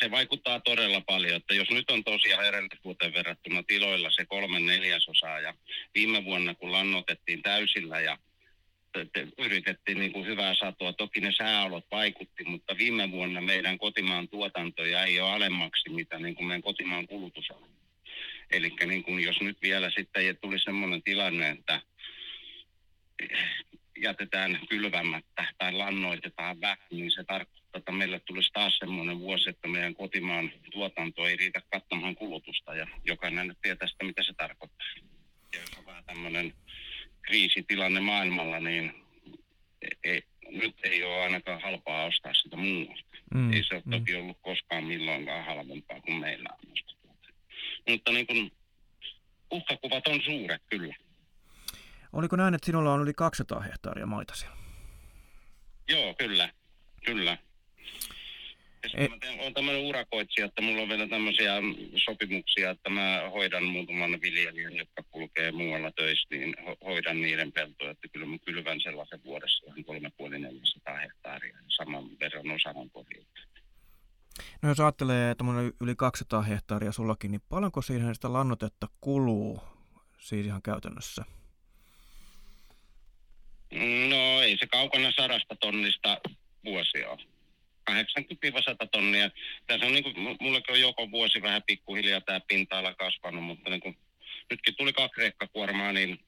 se 0.00 0.10
vaikuttaa 0.10 0.60
todella 0.60 1.00
paljon, 1.00 1.36
että 1.36 1.54
jos 1.54 1.70
nyt 1.70 1.90
on 1.90 2.04
tosiaan 2.04 2.46
edellisvuoteen 2.46 3.14
verrattuna 3.14 3.62
tiloilla 3.62 4.10
se 4.10 4.24
kolmen 4.24 4.66
neljäsosaa 4.66 5.40
ja 5.40 5.54
viime 5.94 6.24
vuonna 6.24 6.54
kun 6.54 6.72
lannotettiin 6.72 7.42
täysillä 7.42 8.00
ja 8.00 8.18
yritettiin 9.38 9.98
niin 9.98 10.12
kuin 10.12 10.26
hyvää 10.26 10.54
satoa. 10.54 10.92
Toki 10.92 11.20
ne 11.20 11.32
sääolot 11.32 11.84
vaikutti, 11.90 12.44
mutta 12.44 12.78
viime 12.78 13.10
vuonna 13.10 13.40
meidän 13.40 13.78
kotimaan 13.78 14.28
tuotanto 14.28 14.84
jäi 14.84 15.14
jo 15.14 15.26
alemmaksi, 15.26 15.90
mitä 15.90 16.18
niin 16.18 16.34
kuin 16.34 16.46
meidän 16.46 16.62
kotimaan 16.62 17.06
kulutus 17.06 17.50
on. 17.50 17.68
Eli 18.50 18.72
niin 18.86 19.02
kuin 19.02 19.24
jos 19.24 19.40
nyt 19.40 19.62
vielä 19.62 19.90
sitten 19.90 20.36
tuli 20.36 20.58
semmoinen 20.58 21.02
tilanne, 21.02 21.50
että 21.50 21.80
jätetään 24.02 24.60
kylvämättä 24.68 25.44
tai 25.58 25.72
lannoitetaan 25.72 26.60
vähän, 26.60 26.78
niin 26.90 27.10
se 27.10 27.24
tarkoittaa, 27.24 27.78
että 27.78 27.92
meille 27.92 28.20
tulisi 28.20 28.50
taas 28.52 28.78
semmoinen 28.78 29.18
vuosi, 29.18 29.50
että 29.50 29.68
meidän 29.68 29.94
kotimaan 29.94 30.52
tuotanto 30.70 31.26
ei 31.26 31.36
riitä 31.36 31.62
kattamaan 31.72 32.14
kulutusta 32.14 32.74
ja 32.74 32.86
jokainen 33.04 33.48
nyt 33.48 33.58
tietää 33.62 33.88
sitä, 33.88 34.04
mitä 34.04 34.22
se 34.22 34.32
tarkoittaa. 34.32 34.86
Ja 35.52 35.60
jos 35.60 35.70
on 35.78 35.86
vähän 35.86 36.04
tämmöinen 36.04 36.54
kriisitilanne 37.22 38.00
maailmalla, 38.00 38.60
niin 38.60 38.94
ei, 40.04 40.22
nyt 40.50 40.76
ei 40.82 41.04
ole 41.04 41.22
ainakaan 41.22 41.60
halpaa 41.60 42.04
ostaa 42.04 42.34
sitä 42.34 42.56
muualta. 42.56 43.02
Mm, 43.34 43.52
ei 43.52 43.64
se 43.64 43.74
ole 43.74 43.82
mm. 43.86 43.90
toki 43.90 44.14
ollut 44.14 44.38
koskaan 44.42 44.84
milloinkaan 44.84 45.44
halvempaa 45.44 46.00
kuin 46.00 46.20
meillä 46.20 46.48
on. 46.52 46.99
Mutta 47.88 48.12
niin 48.12 48.26
kuin, 48.26 48.52
uhkakuvat 49.50 50.06
on 50.06 50.20
suuret 50.24 50.62
kyllä. 50.70 50.94
Oliko 52.12 52.36
näin, 52.36 52.54
että 52.54 52.66
sinulla 52.66 52.92
on 52.92 53.02
yli 53.02 53.14
200 53.14 53.60
hehtaaria 53.60 54.06
maita 54.06 54.34
siellä? 54.34 54.56
Joo, 55.88 56.14
kyllä. 56.14 56.50
Kyllä. 57.04 57.38
Mä 59.10 59.16
teen, 59.20 59.40
olen 59.40 59.54
tämmöinen 59.54 59.82
urakoitsija, 59.82 60.46
että 60.46 60.62
mulla 60.62 60.82
on 60.82 60.88
vielä 60.88 61.06
tämmöisiä 61.08 61.52
sopimuksia, 61.96 62.70
että 62.70 62.90
mä 62.90 63.22
hoidan 63.32 63.64
muutaman 63.64 64.20
viljelijän, 64.22 64.76
jotka 64.76 65.02
kulkee 65.10 65.52
muualla 65.52 65.90
töissä, 65.92 66.28
niin 66.30 66.54
ho- 66.58 66.84
hoidan 66.84 67.22
niiden 67.22 67.52
peltoja. 67.52 67.90
Että 67.90 68.08
kyllä 68.08 68.26
mä 68.26 68.36
kylvän 68.38 68.80
sellaisen 68.80 69.24
vuodessa 69.24 69.66
ihan 69.66 69.84
kolme 69.84 70.10
puoli 70.16 70.38
400 70.38 70.96
hehtaaria 70.96 71.58
saman 71.68 72.04
verran 72.20 72.50
osanan 72.50 72.90
pohjalta. 72.90 73.40
No 74.62 74.68
jos 74.68 74.80
ajattelee, 74.80 75.30
että 75.30 75.44
yli 75.80 75.96
200 75.96 76.42
hehtaaria 76.42 76.92
sullakin, 76.92 77.30
niin 77.30 77.42
paljonko 77.48 77.82
siihen 77.82 78.14
sitä 78.14 78.32
lannotetta 78.32 78.88
kuluu 79.00 79.62
siis 80.18 80.46
ihan 80.46 80.62
käytännössä? 80.62 81.24
No 84.08 84.42
ei 84.42 84.56
se 84.60 84.66
kaukana 84.66 85.12
sadasta 85.16 85.56
tonnista 85.56 86.20
vuosia 86.64 87.10
ole. 87.10 87.20
80-100 87.90 88.88
tonnia. 88.92 89.30
Tässä 89.66 89.86
on 89.86 89.92
niin 89.92 90.04
kuin, 90.04 90.36
mullekin 90.40 90.72
on 90.72 90.80
joko 90.80 91.10
vuosi 91.10 91.42
vähän 91.42 91.62
pikkuhiljaa 91.66 92.20
tämä 92.20 92.40
pinta-ala 92.40 92.94
kasvanut, 92.94 93.44
mutta 93.44 93.70
niin 93.70 93.80
kuin, 93.80 93.98
nytkin 94.50 94.74
tuli 94.76 94.92
kaksi 94.92 95.20
rekkakuormaa, 95.20 95.92
niin 95.92 96.24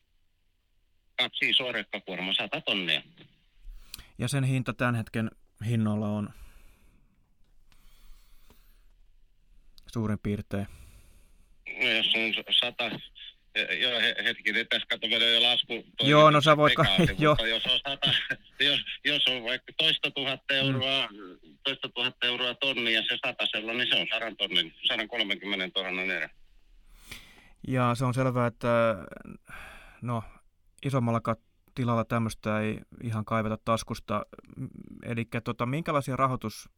kaksi 1.19 1.51
isoa 1.51 1.73
rekkakuormaa, 1.73 2.35
100 2.35 2.61
tonnia. 2.61 3.03
Ja 4.19 4.29
sen 4.29 4.45
hinta 4.45 4.73
tämän 4.73 4.95
hetken 4.95 5.31
hinnoilla 5.67 6.09
on 6.09 6.31
suurin 9.93 10.19
piirtein? 10.19 10.67
No 11.83 11.89
jos 11.89 12.15
on 12.15 12.45
100, 12.61 12.91
Joo, 13.81 14.01
hetkinen, 14.25 14.67
tässä 14.69 14.87
kato 14.91 15.09
vielä 15.09 15.25
jo 15.25 15.43
lasku. 15.43 15.85
Joo, 16.03 16.31
no 16.31 16.41
sä 16.41 16.57
voit... 16.57 16.75
Joo. 17.19 17.37
Jos 17.49 17.67
on, 17.67 17.81
sata, 17.89 18.11
jos, 18.61 18.81
jos 19.05 19.27
on 19.29 19.45
vaikka 19.45 19.73
toista 19.79 20.11
tuhatta 20.11 20.55
euroa, 20.55 21.09
mm. 21.13 21.57
toista 21.65 21.89
tuhatta 21.89 22.27
euroa 22.27 22.55
tonni 22.55 22.95
ja 22.95 23.03
se 23.03 23.19
satasella, 23.27 23.73
niin 23.73 23.89
se 23.89 24.01
on 24.01 24.07
sadan 24.13 24.37
tonnin, 24.37 24.75
130 24.83 25.81
000 25.83 26.03
erä. 26.03 26.31
Ja 27.69 27.95
se 27.95 28.05
on 28.05 28.15
selvää, 28.15 28.47
että 28.47 28.97
no, 30.03 30.23
isommalla 30.85 31.21
tilalla 31.75 32.05
tämmöistä 32.05 32.61
ei 32.61 32.79
ihan 33.03 33.25
kaiveta 33.25 33.59
taskusta. 33.65 34.27
Eli 35.03 35.27
tota, 35.45 35.67
minkälaisia 35.67 36.17
rahoitus, 36.17 36.69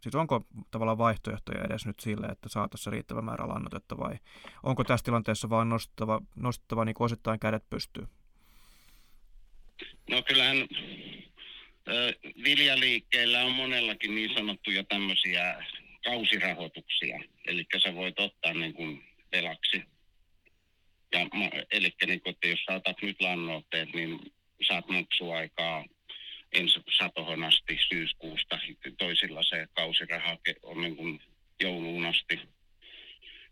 siis 0.00 0.14
onko 0.14 0.46
tavallaan 0.70 0.98
vaihtoehtoja 0.98 1.64
edes 1.64 1.86
nyt 1.86 2.00
sille, 2.00 2.26
että 2.26 2.48
saataisiin 2.48 2.92
riittävä 2.92 3.22
määrä 3.22 3.48
lannotetta 3.48 3.98
vai 3.98 4.18
onko 4.62 4.84
tässä 4.84 5.04
tilanteessa 5.04 5.50
vaan 5.50 5.68
nostettava, 5.68 6.20
nostettava 6.36 6.84
niin 6.84 6.96
osittain 6.98 7.40
kädet 7.40 7.70
pystyy? 7.70 8.06
No 10.10 10.22
kyllähän 10.22 10.56
viljaliikkeillä 12.44 13.44
on 13.44 13.52
monellakin 13.52 14.14
niin 14.14 14.34
sanottuja 14.34 14.84
tämmöisiä 14.84 15.64
kausirahoituksia. 16.04 17.20
Eli 17.46 17.66
sä 17.82 17.94
voit 17.94 18.20
ottaa 18.20 18.54
niin 18.54 18.74
kuin 18.74 19.04
velaksi 19.32 19.82
ja, 21.18 21.28
eli 21.70 21.92
niin 22.06 22.20
kuin, 22.20 22.32
että 22.34 22.48
jos 22.48 22.64
saatat 22.64 22.96
nyt 23.02 23.20
lannoitteet, 23.20 23.94
niin 23.94 24.20
saat 24.68 24.88
maksuaikaa 24.88 25.84
ensi 26.52 26.80
satohon 26.98 27.44
asti 27.44 27.78
syyskuusta. 27.88 28.58
Toisilla 28.98 29.42
se 29.42 29.66
kausiraha 29.74 30.38
on 30.62 30.80
niin 30.80 30.96
kuin 30.96 31.20
jouluun 31.60 32.06
asti. 32.06 32.40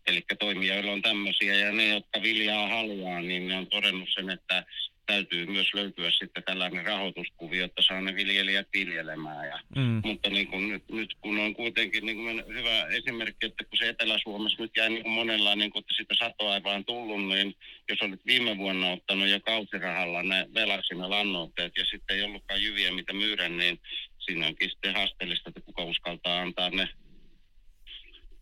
Eli 0.07 0.23
toimijoilla 0.39 0.91
on 0.91 1.01
tämmöisiä 1.01 1.55
ja 1.55 1.71
ne, 1.71 1.87
jotka 1.87 2.21
viljaa 2.21 2.67
haluaa, 2.67 3.21
niin 3.21 3.47
ne 3.47 3.57
on 3.57 3.67
todennut 3.67 4.09
sen, 4.13 4.29
että 4.29 4.65
täytyy 5.05 5.45
myös 5.45 5.73
löytyä 5.73 6.11
sitten 6.11 6.43
tällainen 6.43 6.85
rahoituskuvio, 6.85 7.65
että 7.65 7.81
saa 7.81 8.01
ne 8.01 8.15
viljelijät 8.15 8.67
viljelemään. 8.73 9.47
Ja, 9.47 9.59
mm. 9.75 10.01
Mutta 10.03 10.29
niin 10.29 10.47
kuin 10.47 10.69
nyt, 10.69 10.83
nyt, 10.91 11.15
kun 11.21 11.39
on 11.39 11.55
kuitenkin 11.55 12.05
niin 12.05 12.17
kuin 12.17 12.43
hyvä 12.47 12.85
esimerkki, 12.85 13.45
että 13.45 13.63
kun 13.63 13.77
se 13.77 13.89
Etelä-Suomessa 13.89 14.63
nyt 14.63 14.71
jäi 14.77 14.89
niin 14.89 15.03
kuin 15.03 15.13
monella, 15.13 15.55
niin 15.55 15.71
kuin, 15.71 15.79
että 15.81 15.93
sitä 15.97 16.15
satoa 16.19 16.55
ei 16.55 16.63
vaan 16.63 16.85
tullut, 16.85 17.27
niin 17.27 17.55
jos 17.89 18.01
olit 18.01 18.25
viime 18.25 18.57
vuonna 18.57 18.91
ottanut 18.91 19.27
jo 19.27 19.39
kausirahalla 19.39 20.23
ne 20.23 20.47
velaksi 20.53 20.95
ne 20.95 21.07
lannoitteet 21.07 21.73
ja 21.77 21.85
sitten 21.85 22.17
ei 22.17 22.23
ollutkaan 22.23 22.63
jyviä 22.63 22.91
mitä 22.91 23.13
myydä, 23.13 23.49
niin 23.49 23.79
siinä 24.19 24.47
onkin 24.47 24.69
sitten 24.69 24.93
haasteellista, 24.93 25.49
että 25.49 25.61
kuka 25.61 25.83
uskaltaa 25.83 26.41
antaa 26.41 26.69
ne 26.69 26.89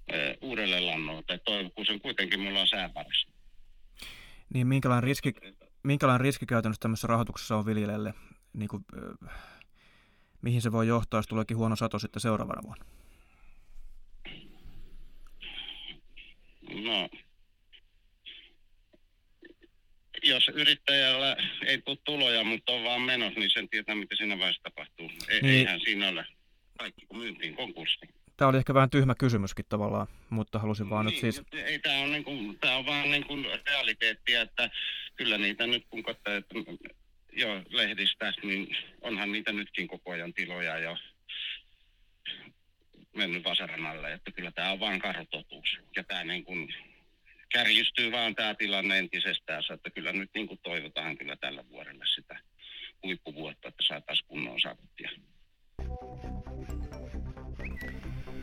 e, 0.08 0.34
uudelleen 0.42 0.86
lannoitteet, 0.86 1.42
kun 1.76 1.86
sen 1.86 2.02
kuitenkin 2.02 2.40
mulla 2.40 2.62
on 2.62 2.68
sääparas. 2.68 3.26
Niin 4.54 4.68
minkälainen 4.68 5.04
riski, 5.04 5.34
minkälainen 5.84 6.22
riski 6.22 6.46
käytännössä 6.46 6.80
tämmöisessä 6.80 7.08
rahoituksessa 7.08 7.58
on 7.58 7.66
viljelijälle, 7.66 8.14
niin 8.54 8.70
kuin, 8.70 8.86
mihin 10.42 10.62
se 10.62 10.72
voi 10.72 10.88
johtaa, 10.88 11.18
jos 11.18 11.28
tuleekin 11.28 11.58
huono 11.58 11.76
sato 11.76 12.00
sitten 12.00 12.22
seuraavana 12.22 12.62
vuonna? 12.64 12.86
No, 16.84 17.10
jos 20.24 20.48
yrittäjällä 20.48 21.38
ei 21.66 21.82
tule 21.82 21.98
tuloja, 22.04 22.44
mutta 22.44 22.72
on 22.72 22.84
vaan 22.84 23.02
menot, 23.02 23.36
niin 23.36 23.50
sen 23.50 23.70
tietää, 23.70 23.96
mitä 23.96 24.16
siinä 24.16 24.38
vaiheessa 24.38 24.64
tapahtuu. 24.64 25.12
E- 25.28 25.42
niin. 25.42 25.46
Eihän 25.46 25.80
siinä 25.80 26.10
ole 26.10 26.26
kaikki 26.78 27.06
kun 27.06 27.18
myyntiin 27.18 27.56
konkurssi. 27.56 28.21
Tämä 28.42 28.50
oli 28.50 28.58
ehkä 28.58 28.74
vähän 28.74 28.90
tyhmä 28.90 29.16
kysymyskin 29.16 29.66
tavallaan, 29.70 30.08
mutta 30.30 30.60
halusin 30.60 30.90
vaan 30.90 31.06
niin, 31.06 31.14
nyt 31.14 31.22
siis... 31.22 31.42
Ei, 31.66 31.80
tämä 31.80 32.00
on, 32.00 32.12
niin 32.12 32.24
kuin, 32.24 32.60
tämä 32.60 32.76
on 32.76 32.86
vaan 32.86 33.12
niin 33.12 33.26
kuin 33.26 33.46
realiteettia, 33.68 34.42
että 34.42 34.70
kyllä 35.16 35.38
niitä 35.38 35.68
nyt 35.68 35.86
kun 35.90 36.04
katsoo, 36.04 36.34
että 36.34 36.56
jo 37.34 37.62
lehdistä, 37.70 38.34
niin 38.44 38.78
onhan 39.02 39.32
niitä 39.32 39.52
nytkin 39.52 39.88
koko 39.88 40.12
ajan 40.12 40.34
tiloja 40.34 40.80
jo 40.80 40.98
mennyt 43.16 43.44
vasaran 43.44 43.86
alle, 43.86 44.14
että 44.14 44.32
kyllä 44.32 44.52
tämä 44.52 44.72
on 44.72 44.80
vain 44.80 45.02
kartotuus. 45.02 45.78
Ja 45.96 46.04
tämä 46.04 46.24
niin 46.24 46.44
kuin 46.44 46.74
kärjistyy 47.50 48.12
vaan 48.12 48.36
tämä 48.36 48.56
tilanne 48.56 48.98
entisestään, 48.98 49.64
että 49.74 49.90
kyllä 49.90 50.14
nyt 50.14 50.30
niin 50.34 50.48
kuin 50.48 50.60
toivotaan 50.64 51.18
kyllä 51.18 51.36
tällä 51.36 51.64
vuodelle 51.70 52.06
sitä 52.16 52.40
huippuvuotta, 53.04 53.68
että 53.68 53.84
saataisiin 53.88 54.28
kunnon 54.28 54.60
saavuttia. 54.62 55.10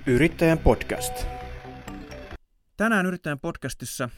Yrittäjän 0.09 0.59
podcast. 0.59 1.27
Tänään 2.77 3.07
Yrittäjän 3.07 3.39
podcastissa 3.39 4.09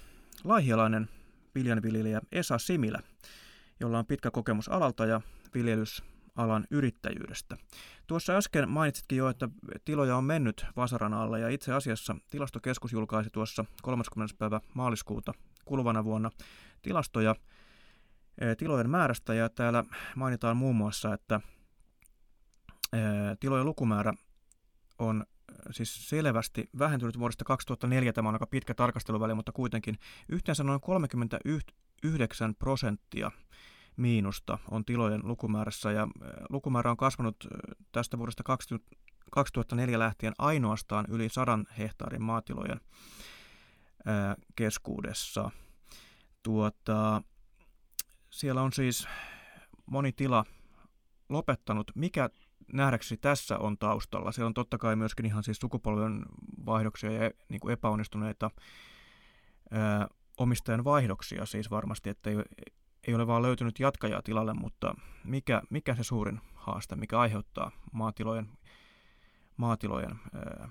laihialainen 0.45 1.09
viljanviljelijä 1.55 2.21
Esa 2.33 2.59
Similä, 2.59 3.01
jolla 3.81 3.99
on 3.99 4.07
pitkä 4.07 4.31
kokemus 4.31 4.69
alalta 4.69 5.07
ja 5.07 5.21
viljelysalan 5.55 6.67
yrittäjyydestä. 6.71 7.57
Tuossa 8.07 8.37
äsken 8.37 8.69
mainitsitkin 8.69 9.19
jo, 9.19 9.29
että 9.29 9.49
tiloja 9.85 10.17
on 10.17 10.25
mennyt 10.25 10.67
Vasaran 10.77 11.15
alla 11.15 11.39
ja 11.39 11.49
itse 11.49 11.73
asiassa 11.73 12.17
tilastokeskus 12.31 12.93
julkaisi 12.93 13.31
tuossa 13.31 13.65
30. 13.83 14.35
päivä 14.39 14.61
maaliskuuta 14.75 15.33
kuluvana 15.65 16.05
vuonna 16.05 16.31
tilastoja 16.83 17.35
e, 18.39 18.55
tilojen 18.55 18.91
määrästä 18.91 19.35
ja 19.35 19.49
täällä 19.49 19.85
mainitaan 20.17 20.57
muun 20.57 20.77
muassa, 20.77 21.15
että 21.15 21.41
e, 22.93 22.99
tilojen 23.41 23.67
lukumäärä 23.67 24.13
on 24.99 25.25
siis 25.71 26.09
selvästi 26.09 26.69
vähentynyt 26.79 27.19
vuodesta 27.19 27.45
2004, 27.45 28.13
tämä 28.13 28.29
on 28.29 28.35
aika 28.35 28.47
pitkä 28.47 28.75
tarkasteluväli, 28.75 29.35
mutta 29.35 29.53
kuitenkin 29.53 29.99
yhteensä 30.29 30.65
noin 30.65 30.81
39 30.81 32.55
prosenttia 32.55 33.31
miinusta 33.97 34.59
on 34.71 34.85
tilojen 34.85 35.21
lukumäärässä 35.25 35.93
ja 35.93 36.09
lukumäärä 36.51 36.91
on 36.91 36.97
kasvanut 36.97 37.37
tästä 37.93 38.19
vuodesta 38.19 38.43
2004 39.31 39.99
lähtien 39.99 40.33
ainoastaan 40.39 41.05
yli 41.09 41.29
100 41.29 41.59
hehtaarin 41.79 42.23
maatilojen 42.23 42.81
keskuudessa. 44.57 45.51
Tuota, 46.43 47.23
siellä 48.31 48.63
on 48.63 48.73
siis 48.73 49.09
moni 49.87 50.13
tila 50.13 50.45
lopettanut. 51.29 51.91
Mikä 51.95 52.31
nähdäksesi 52.73 53.17
tässä 53.17 53.59
on 53.59 53.79
taustalla? 53.79 54.33
Siellä 54.33 54.47
on 54.47 54.55
totta 54.55 54.79
kai 54.79 54.97
myöskin 54.97 55.27
ihan 55.27 55.45
siis 55.45 55.59
sukupolven 55.59 56.23
vaihdoksia 56.67 57.13
ja 57.13 57.31
niin 57.49 57.61
kuin 57.61 57.73
epäonnistuneita 57.73 58.51
ää, 59.71 60.09
omistajan 60.39 60.85
vaihdoksia 60.85 61.47
siis 61.47 61.71
varmasti, 61.71 62.11
että 62.11 62.31
ei, 62.31 62.37
ei 63.09 63.15
ole 63.15 63.27
vaan 63.27 63.43
löytynyt 63.43 63.81
jatkajaa 63.81 64.23
tilalle, 64.23 64.55
mutta 64.55 64.95
mikä, 65.25 65.63
mikä 65.71 65.95
se 65.95 66.05
suurin 66.05 66.41
haaste, 66.55 66.97
mikä 66.97 67.19
aiheuttaa 67.19 67.71
maatilojen, 67.93 68.49
maatilojen 69.57 70.21
ää, 70.35 70.71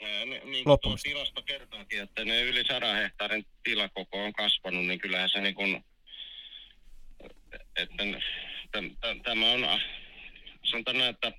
niin, 0.00 0.50
niin 0.50 0.64
kuin 0.64 0.98
tilasto 1.02 1.42
kertookin, 1.42 2.02
että 2.02 2.24
ne 2.24 2.42
yli 2.42 2.64
100 2.64 2.94
hehtaarin 2.94 3.46
tilakoko 3.62 4.24
on 4.24 4.32
kasvanut, 4.32 4.86
niin 4.86 4.98
kyllähän 4.98 5.28
se 5.28 5.40
niin 5.40 5.54
kuin, 5.54 5.84
että 7.76 8.04
tämä 9.24 9.52
on 9.52 9.80
sanotaan 10.64 11.00
että 11.00 11.32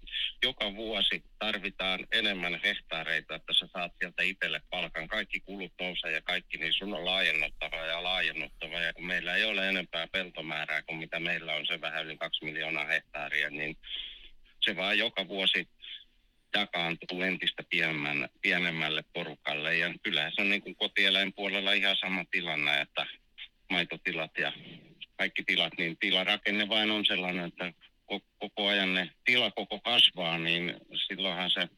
joka 0.44 0.76
vuosi 0.76 1.24
tarvitaan 1.40 2.08
enemmän 2.12 2.60
hehtaareita, 2.64 3.36
että 3.36 3.54
sä 3.54 3.68
saat 3.74 3.92
sieltä 4.00 4.24
itselle 4.24 4.62
palkan. 4.70 5.08
Kaikki 5.08 5.40
kulut 5.40 5.74
nousee 5.80 6.12
ja 6.12 6.22
kaikki, 6.22 6.58
niin 6.58 6.74
sun 6.74 6.94
on 6.94 7.06
laajennuttava 7.06 7.76
ja 7.76 8.04
laajennuttava. 8.04 8.80
Ja 8.80 8.94
kun 8.94 9.06
meillä 9.06 9.36
ei 9.36 9.44
ole 9.44 9.70
enempää 9.70 10.08
peltomäärää 10.08 10.82
kuin 10.82 10.98
mitä 10.98 11.20
meillä 11.20 11.54
on, 11.54 11.66
se 11.66 11.82
vähän 11.82 12.06
yli 12.06 12.18
kaksi 12.18 12.46
miljoonaa 12.46 12.86
hehtaaria, 12.86 13.50
niin 13.50 13.78
se 14.62 14.76
vaan 14.76 14.98
joka 14.98 15.28
vuosi 15.28 15.68
jakaantuu 16.56 17.22
entistä 17.22 17.64
pienemmän, 17.70 18.30
pienemmälle 18.42 19.04
porukalle. 19.14 19.78
Ja 19.78 19.94
kyllähän 20.04 20.32
se 20.36 20.42
on 20.42 20.50
niin 20.50 20.62
kuin 20.62 20.76
kotieläinpuolella 20.76 21.74
ihan 21.74 21.96
sama 21.96 22.26
tilanne, 22.32 22.82
että 22.82 23.06
maitotilat 23.70 24.38
ja 24.38 24.54
kaikki 25.18 25.44
tilat, 25.44 25.74
niin 25.78 25.98
tilarakenne 25.98 26.70
vain 26.70 26.92
on 26.92 27.06
sellainen, 27.06 27.46
että 27.46 27.74
koko 28.40 28.68
ajan 28.68 28.94
ne 28.94 29.10
tilakoko 29.26 29.80
kasvaa, 29.80 30.38
niin 30.38 30.76
silloinhan 31.08 31.50
se 31.50 31.70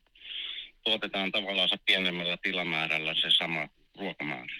tuotetaan 0.84 1.32
tavallaan 1.32 1.70
pienemmällä 1.86 2.38
tilamäärällä 2.42 3.14
se 3.14 3.32
sama 3.38 3.68
ruokamäärä. 4.00 4.56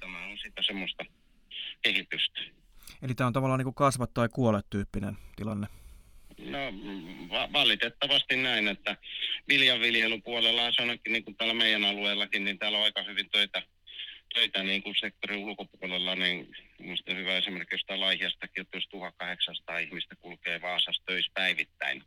Tämä 0.00 0.26
on 0.26 0.38
sitä 0.38 0.62
semmoista 0.66 1.04
kehitystä. 1.82 2.40
Eli 3.02 3.14
tämä 3.14 3.26
on 3.26 3.32
tavallaan 3.32 3.60
niin 3.60 3.74
kasvat 3.74 4.14
tai 4.14 4.28
kuolet 4.28 4.66
tyyppinen 4.70 5.16
tilanne. 5.36 5.66
No 6.38 6.58
va- 7.30 7.52
valitettavasti 7.52 8.36
näin, 8.36 8.68
että 8.68 8.96
viljanviljelypuolella 9.48 10.72
se 10.72 10.82
on 10.82 10.98
niin 11.08 11.24
kuin 11.24 11.36
täällä 11.36 11.54
meidän 11.54 11.84
alueellakin, 11.84 12.44
niin 12.44 12.58
täällä 12.58 12.78
on 12.78 12.84
aika 12.84 13.02
hyvin 13.02 13.30
töitä 13.30 13.62
töitä 14.36 14.62
niin 14.62 14.82
kuin 14.82 14.94
sektorin 15.00 15.44
ulkopuolella, 15.44 16.14
niin 16.14 16.48
minusta 16.78 17.14
hyvä 17.14 17.36
esimerkki 17.36 17.74
jostain 17.74 18.00
Laihiastakin, 18.00 18.60
että 18.60 18.76
jos 18.76 18.88
1800 18.88 19.78
ihmistä 19.78 20.16
kulkee 20.16 20.60
Vaasassa 20.60 21.02
töissä 21.06 21.32
päivittäin, 21.34 22.02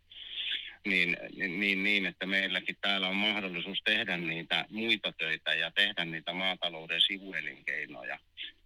niin, 0.88 1.18
niin, 1.60 1.84
niin, 1.84 2.06
että 2.06 2.26
meilläkin 2.26 2.78
täällä 2.82 3.08
on 3.08 3.16
mahdollisuus 3.16 3.82
tehdä 3.84 4.18
niitä 4.18 4.66
muita 4.70 5.12
töitä 5.12 5.54
ja 5.54 5.72
tehdä 5.72 6.06
niitä 6.06 6.34
maatalouden 6.34 7.02
sivuelinkeinoja. 7.02 8.20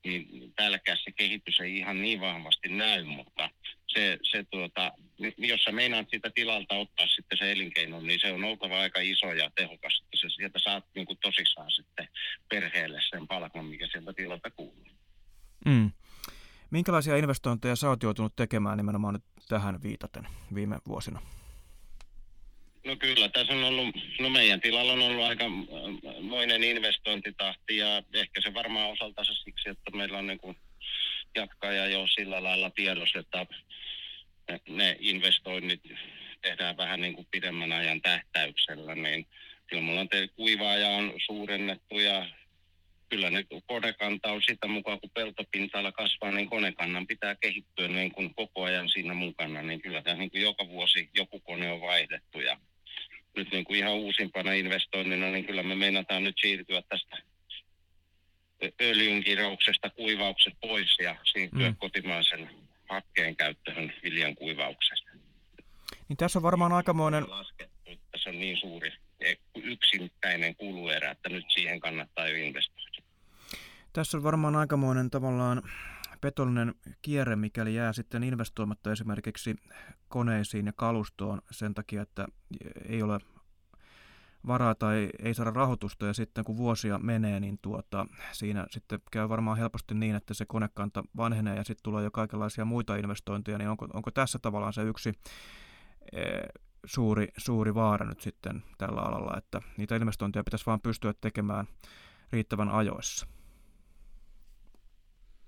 Niin 0.06 0.54
täälläkään 0.56 0.98
se 0.98 1.12
kehitys 1.12 1.60
ei 1.60 1.78
ihan 1.78 2.02
niin 2.02 2.22
vahvasti 2.22 2.70
näy, 2.70 3.04
mutta 3.04 3.50
se, 3.94 4.20
se 4.32 4.44
tuota, 4.44 4.92
jos 5.38 5.64
sä 5.64 5.72
meinaat 5.72 6.08
sitä 6.12 6.30
tilalta 6.36 6.76
ottaa 6.76 7.08
sitten 7.08 7.38
se 7.38 7.52
elinkeino, 7.52 8.02
niin 8.02 8.20
se 8.20 8.32
on 8.32 8.44
oltava 8.44 8.80
aika 8.80 9.00
iso 9.00 9.34
ja 9.34 9.52
tehokas, 9.56 10.02
että 10.04 10.18
se 10.18 10.30
sieltä 10.30 10.60
saat 10.60 10.86
niin 10.96 11.06
kuin 11.06 11.20
tosissaan 11.22 11.72
sitten 11.72 12.08
perheelle 12.50 13.02
sen 13.10 13.28
palkan, 13.28 13.66
mikä 13.66 13.88
sieltä 13.92 14.14
tilalta 14.14 14.52
kuuluu. 14.52 14.88
Mm. 15.66 15.92
Minkälaisia 16.72 17.18
investointeja 17.18 17.76
sä 17.76 17.90
oot 17.90 18.04
joutunut 18.04 18.36
tekemään 18.36 18.78
nimenomaan 18.78 19.14
nyt 19.14 19.24
tähän 19.50 19.84
viitaten 19.84 20.28
viime 20.56 20.78
vuosina? 20.88 21.22
No 22.86 22.96
kyllä, 22.96 23.30
tässä 23.30 23.54
on 23.54 23.64
ollut, 23.64 23.96
no 24.20 24.30
meidän 24.30 24.62
tilalla 24.62 24.94
on 24.94 25.02
ollut 25.02 25.24
aika 25.24 25.46
moinen 26.22 26.64
investointitahti 26.64 27.78
ja 27.78 28.04
ehkä 28.14 28.42
se 28.42 28.54
varmaan 28.54 28.92
osaltansa 28.92 29.34
siksi, 29.34 29.70
että 29.70 29.92
meillä 29.98 30.18
on 30.18 30.28
niin 30.28 30.40
kuin 30.40 30.58
jatkaja 31.36 31.88
jo 31.88 32.08
sillä 32.08 32.44
lailla 32.44 32.70
tiedossa, 32.70 33.20
että 33.20 33.46
ne 34.70 34.96
investoinnit 35.00 35.82
tehdään 36.42 36.78
vähän 36.78 37.02
niin 37.02 37.14
kuin 37.14 37.28
pidemmän 37.32 37.72
ajan 37.72 38.02
tähtäyksellä, 38.02 38.96
niin 38.96 39.28
kyllä 39.68 39.84
mulla 39.84 40.02
on 40.02 40.10
kuivaaja 40.36 40.90
on 40.90 41.14
suurennettu 41.26 42.00
ja 42.00 42.26
kyllä 43.10 43.30
ne 43.30 43.46
konekanta 43.68 44.32
on 44.32 44.42
sitä 44.42 44.68
mukaan, 44.68 45.00
kun 45.00 45.10
peltopinta-ala 45.10 45.92
kasvaa, 45.92 46.32
niin 46.32 46.50
konekannan 46.50 47.08
pitää 47.08 47.36
kehittyä 47.36 47.88
niin 47.88 48.12
kuin 48.12 48.36
koko 48.36 48.64
ajan 48.64 48.90
siinä 48.90 49.14
mukana, 49.14 49.62
niin 49.62 49.82
kyllä 49.82 50.02
tämä 50.02 50.18
niin 50.18 50.32
kuin 50.32 50.42
joka 50.42 50.68
vuosi 50.68 51.10
joku 51.16 51.40
kone 51.40 51.72
on 51.72 51.82
vaihdettu 51.82 52.40
ja 52.40 52.58
nyt 53.38 53.52
niin 53.52 53.64
kuin 53.64 53.80
ihan 53.80 53.94
uusimpana 53.94 54.54
investoinnina, 54.54 55.30
niin 55.30 55.46
kyllä 55.46 55.64
me 55.64 55.76
meinataan 55.76 56.24
nyt 56.24 56.36
siirtyä 56.42 56.82
tästä 56.90 57.18
öljynkirouksesta 58.82 59.90
kuivaukset 59.90 60.54
pois 60.62 60.98
ja 61.00 61.16
siirtyä 61.24 61.70
mm. 61.70 61.76
kotimaisen 61.76 62.50
hakkeen 62.90 63.36
käyttöön 63.36 63.94
viljan 64.04 64.36
kuivauksessa. 64.36 65.10
Niin 66.10 66.18
tässä 66.18 66.40
on 66.40 66.44
varmaan 66.44 66.72
aikamoinen... 66.72 67.26
Tässä 68.12 68.30
on 68.30 68.40
niin 68.40 68.58
suuri 68.58 68.92
yksittäinen 69.56 70.56
kuluerä, 70.56 71.12
että 71.12 71.30
nyt 71.30 71.46
siihen 71.54 71.80
kannattaa 71.80 72.28
jo 72.28 72.36
investoida. 72.36 72.98
Tässä 73.94 74.18
on 74.18 74.24
varmaan 74.24 74.56
aikamoinen 74.56 75.10
tavallaan 75.10 75.62
petollinen 76.22 76.76
kierre, 77.02 77.36
mikäli 77.36 77.76
jää 77.76 77.94
sitten 77.94 78.24
investoimatta 78.24 78.92
esimerkiksi 78.92 79.56
koneisiin 80.08 80.66
ja 80.66 80.74
kalustoon 80.74 81.42
sen 81.52 81.74
takia, 81.74 82.02
että 82.02 82.28
ei 82.90 83.04
ole 83.04 83.20
varaa 84.48 84.76
tai 84.76 85.10
ei 85.20 85.34
saada 85.34 85.52
rahoitusta 85.52 86.06
ja 86.06 86.14
sitten 86.14 86.44
kun 86.44 86.58
vuosia 86.58 87.00
menee, 87.00 87.40
niin 87.40 87.60
tuota, 87.62 88.06
siinä 88.32 88.66
sitten 88.70 89.00
käy 89.12 89.30
varmaan 89.30 89.58
helposti 89.58 89.96
niin, 89.96 90.16
että 90.16 90.34
se 90.34 90.46
konekanta 90.46 91.04
vanhenee 91.18 91.56
ja 91.56 91.64
sitten 91.64 91.84
tulee 91.84 92.04
jo 92.04 92.12
kaikenlaisia 92.12 92.66
muita 92.66 92.96
investointeja, 92.96 93.58
niin 93.58 93.70
onko, 93.70 93.88
onko 93.94 94.12
tässä 94.12 94.40
tavallaan 94.40 94.74
se 94.74 94.84
yksi 94.84 95.12
e, 96.12 96.22
suuri, 96.86 97.28
suuri 97.38 97.76
vaara 97.76 98.06
nyt 98.06 98.22
sitten 98.22 98.64
tällä 98.78 99.02
alalla, 99.02 99.38
että 99.38 99.62
niitä 99.78 99.96
investointeja 99.96 100.44
pitäisi 100.44 100.66
vaan 100.66 100.82
pystyä 100.82 101.14
tekemään 101.22 101.68
riittävän 102.32 102.70
ajoissa? 102.70 103.28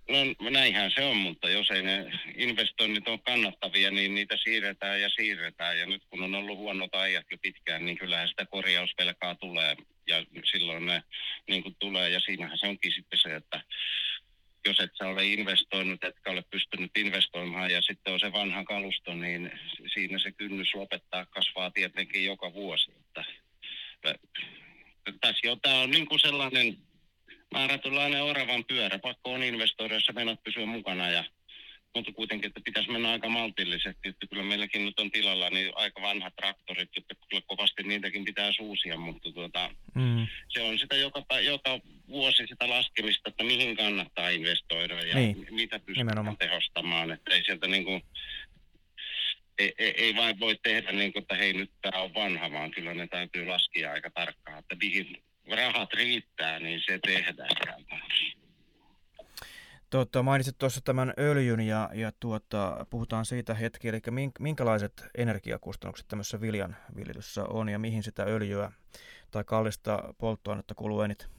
No 0.09 0.49
näinhän 0.49 0.91
se 0.91 1.03
on, 1.03 1.17
mutta 1.17 1.49
jos 1.49 1.71
ei 1.71 1.81
ne 1.81 2.11
investoinnit 2.35 3.07
ole 3.07 3.19
kannattavia, 3.25 3.91
niin 3.91 4.15
niitä 4.15 4.37
siirretään 4.37 5.01
ja 5.01 5.09
siirretään. 5.09 5.79
Ja 5.79 5.85
nyt 5.85 6.05
kun 6.09 6.23
on 6.23 6.35
ollut 6.35 6.57
huonot 6.57 6.95
ajat 6.95 7.25
jo 7.31 7.37
pitkään, 7.41 7.85
niin 7.85 7.97
kyllähän 7.97 8.27
sitä 8.27 8.45
korjausvelkaa 8.45 9.35
tulee. 9.35 9.75
Ja 10.07 10.25
silloin 10.51 10.85
ne 10.85 11.03
niin 11.47 11.63
kuin 11.63 11.75
tulee. 11.79 12.09
Ja 12.09 12.19
siinähän 12.19 12.57
se 12.57 12.67
onkin 12.67 12.91
sitten 12.91 13.19
se, 13.19 13.35
että 13.35 13.61
jos 14.65 14.79
et 14.79 14.91
sä 14.97 15.07
ole 15.07 15.25
investoinut, 15.25 16.03
etkä 16.03 16.31
ole 16.31 16.41
pystynyt 16.41 16.97
investoimaan 16.97 17.71
ja 17.71 17.81
sitten 17.81 18.13
on 18.13 18.19
se 18.19 18.31
vanha 18.31 18.63
kalusto, 18.63 19.13
niin 19.13 19.51
siinä 19.93 20.19
se 20.19 20.31
kynnys 20.31 20.75
lopettaa 20.75 21.25
kasvaa 21.25 21.71
tietenkin 21.71 22.25
joka 22.25 22.53
vuosi. 22.53 22.91
Että, 22.91 23.25
tässä 25.21 25.47
jo 25.47 25.55
tämä 25.55 25.79
on 25.79 25.91
niin 25.91 26.05
kuin 26.05 26.19
sellainen 26.19 26.77
määrätynlainen 27.55 28.23
oravan 28.23 28.65
pyörä. 28.65 28.99
Pakko 28.99 29.33
on 29.33 29.43
investoida, 29.43 29.93
jos 29.93 30.11
menot 30.15 30.43
pysyä 30.43 30.65
mukana 30.65 31.09
ja 31.09 31.23
mutta 31.95 32.11
kuitenkin, 32.11 32.47
että 32.47 32.61
pitäisi 32.65 32.91
mennä 32.91 33.11
aika 33.11 33.29
maltillisesti, 33.29 34.09
että 34.09 34.27
kyllä 34.27 34.43
meilläkin 34.43 34.85
nyt 34.85 34.99
on 34.99 35.11
tilalla 35.11 35.49
niin 35.49 35.71
aika 35.75 36.01
vanhat 36.01 36.35
traktorit, 36.35 36.89
että 36.97 37.15
kyllä 37.29 37.43
kovasti 37.47 37.83
niitäkin 37.83 38.25
pitää 38.25 38.51
suusia, 38.51 38.97
mutta 38.97 39.31
tuota, 39.31 39.69
mm. 39.93 40.27
se 40.47 40.61
on 40.61 40.79
sitä 40.79 40.95
joka, 40.95 41.39
joka 41.39 41.79
vuosi 42.07 42.47
sitä 42.47 42.69
laskemista, 42.69 43.29
että 43.29 43.43
mihin 43.43 43.75
kannattaa 43.75 44.29
investoida 44.29 45.01
ja 45.03 45.15
niin. 45.15 45.47
mitä 45.51 45.79
pystytään 45.79 46.37
tehostamaan, 46.37 47.11
että 47.11 47.33
ei 47.33 47.43
sieltä 47.43 47.67
niin 47.67 47.85
kuin, 47.85 48.01
ei, 49.57 49.73
ei, 49.77 49.93
ei 50.03 50.15
vain 50.15 50.39
voi 50.39 50.59
tehdä 50.63 50.91
niin 50.91 51.13
kuin, 51.13 51.21
että 51.21 51.35
hei 51.35 51.53
nyt 51.53 51.71
tämä 51.81 52.01
on 52.01 52.13
vanha, 52.13 52.51
vaan 52.51 52.71
kyllä 52.71 52.93
ne 52.93 53.07
täytyy 53.07 53.45
laskea 53.45 53.91
aika 53.91 54.09
tarkkaan, 54.09 54.59
että 54.59 54.75
mihin 54.75 55.23
rahat 55.47 55.93
riittää, 55.93 56.59
niin 56.59 56.81
se 56.85 56.99
tehdään 57.05 57.49
sieltä. 57.63 58.05
Tuota, 59.89 60.23
mainitsit 60.23 60.57
tuossa 60.57 60.81
tämän 60.81 61.13
öljyn 61.17 61.59
ja, 61.59 61.89
ja 61.93 62.11
tuota, 62.19 62.85
puhutaan 62.89 63.25
siitä 63.25 63.53
hetki, 63.53 63.87
eli 63.87 63.99
minkälaiset 64.39 65.05
energiakustannukset 65.17 66.07
tämmöisessä 66.07 66.41
viljan 66.41 66.77
viljelyssä 66.95 67.43
on 67.43 67.69
ja 67.69 67.79
mihin 67.79 68.03
sitä 68.03 68.23
öljyä 68.23 68.71
tai 69.31 69.43
kallista 69.43 70.13
polttoainetta 70.17 70.75
kuluu 70.75 71.01
eniten? 71.01 71.29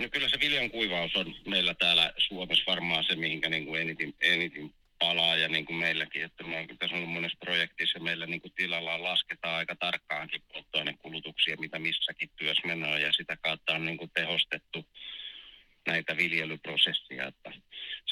No 0.00 0.08
kyllä 0.12 0.28
se 0.28 0.40
viljan 0.40 0.70
kuivaus 0.70 1.16
on 1.16 1.34
meillä 1.46 1.74
täällä 1.74 2.12
Suomessa 2.18 2.64
varmaan 2.66 3.04
se, 3.04 3.16
mihinkä 3.16 3.48
niin 3.48 3.66
kuin 3.66 3.80
eniten, 3.80 4.14
eniten 4.20 4.74
palaa 4.98 5.36
ja 5.36 5.48
niin 5.48 5.66
kuin 5.66 5.76
meilläkin, 5.76 6.24
että 6.24 6.44
me 6.44 6.58
on 6.58 6.78
tässä 6.78 6.96
ollut 6.96 7.10
monessa 7.10 7.38
projektissa 7.40 7.98
meillä 7.98 8.26
niin 8.26 8.40
kuin 8.40 8.52
tilalla 8.56 9.02
lasketaan 9.02 9.54
aika 9.54 9.76
tarkkaankin 9.76 10.42
polttoainekulutuksia, 10.52 11.56
mitä 11.60 11.78
missäkin 11.78 12.30
työssä 12.36 12.66
menee 12.66 13.00
ja 13.00 13.12
sitä 13.12 13.36
kautta 13.36 13.74
on 13.74 13.86
niin 13.86 13.98
kuin 13.98 14.10
tehostettu 14.14 14.84
näitä 15.86 16.16
viljelyprosessia, 16.16 17.26
että 17.26 17.52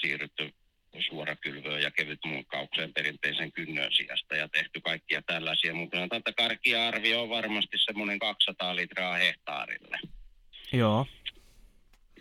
siirrytty 0.00 0.54
suorakylvöön 1.00 1.82
ja 1.82 1.90
kevyt 1.90 2.20
muokkaukseen 2.24 2.92
perinteisen 2.92 3.52
kynnön 3.52 3.92
sijasta 3.92 4.36
ja 4.36 4.48
tehty 4.48 4.80
kaikkia 4.80 5.22
tällaisia, 5.22 5.74
mutta 5.74 6.08
tätä 6.08 6.32
karkia 6.32 6.88
arvio 6.88 7.22
on 7.22 7.28
varmasti 7.28 7.78
semmoinen 7.78 8.18
200 8.18 8.76
litraa 8.76 9.14
hehtaarille. 9.14 9.98
Joo. 10.72 11.06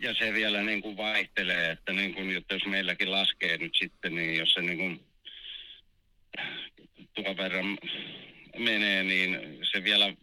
Ja 0.00 0.14
se 0.14 0.32
vielä 0.32 0.62
niin 0.62 0.82
kuin 0.82 0.96
vaihtelee, 0.96 1.70
että, 1.70 1.92
niin 1.92 2.14
kuin, 2.14 2.36
että 2.36 2.54
jos 2.54 2.66
meilläkin 2.66 3.10
laskee 3.10 3.58
nyt 3.58 3.74
sitten, 3.74 4.14
niin 4.14 4.36
jos 4.36 4.52
se 4.52 4.62
niin 4.62 4.78
kuin 4.78 5.00
tuon 7.14 7.36
verran 7.36 7.78
menee, 8.58 9.02
niin 9.02 9.58
se 9.72 9.84
vielä 9.84 10.14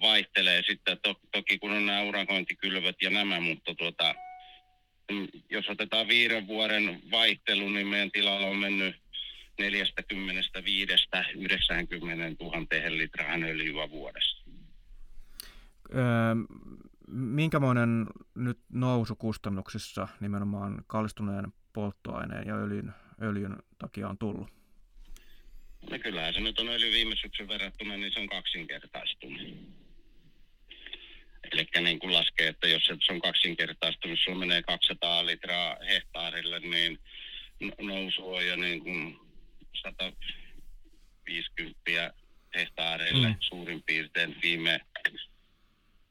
vaihtelee 0.00 0.62
sitten. 0.66 0.98
To, 1.02 1.20
toki 1.32 1.58
kun 1.58 1.72
on 1.72 1.86
nämä 1.86 2.02
urakointikylvöt 2.02 2.96
ja 3.02 3.10
nämä, 3.10 3.40
mutta 3.40 3.74
tuota, 3.74 4.14
jos 5.50 5.68
otetaan 5.68 6.08
viiden 6.08 6.46
vuoden 6.46 7.02
vaihtelu, 7.10 7.68
niin 7.68 7.86
meidän 7.86 8.10
tilalla 8.10 8.46
on 8.46 8.56
mennyt 8.56 8.96
45 9.58 10.92
90 11.34 12.44
000 12.44 12.66
litraa 12.88 13.34
öljyä 13.34 13.90
vuodessa. 13.90 14.44
Öö, 15.94 16.34
minkämoinen 17.08 18.06
nyt 18.34 18.58
nousu 18.72 19.16
kustannuksissa 19.16 20.08
nimenomaan 20.20 20.84
kallistuneen 20.86 21.52
polttoaineen 21.72 22.46
ja 22.46 22.54
öljyn, 22.54 22.92
öljyn 23.22 23.56
takia 23.78 24.08
on 24.08 24.18
tullut? 24.18 24.48
No 25.90 25.98
kyllähän 25.98 26.34
se 26.34 26.40
nyt 26.40 26.58
on 26.58 26.68
öljy 26.68 26.92
viime 26.92 27.16
syksyn 27.16 27.48
verrattuna, 27.48 27.96
niin 27.96 28.12
se 28.12 28.20
on 28.20 28.28
kaksinkertaistunut. 28.28 29.40
Eli 31.52 31.66
niin 31.80 31.98
kuin 31.98 32.12
laskee, 32.12 32.48
että 32.48 32.68
jos 32.68 32.84
se 32.84 33.12
on 33.12 33.20
kaksinkertaistunut, 33.20 34.18
sulla 34.18 34.38
menee 34.38 34.62
200 34.62 35.26
litraa 35.26 35.76
hehtaarille, 35.88 36.60
niin 36.60 36.98
nousu 37.80 38.34
on 38.34 38.46
jo 38.46 38.56
niin 38.56 38.80
kuin 38.80 39.18
150 39.74 42.14
hehtaarille 42.54 43.28
mm. 43.28 43.36
suurin 43.40 43.82
piirtein 43.82 44.36
viime, 44.42 44.80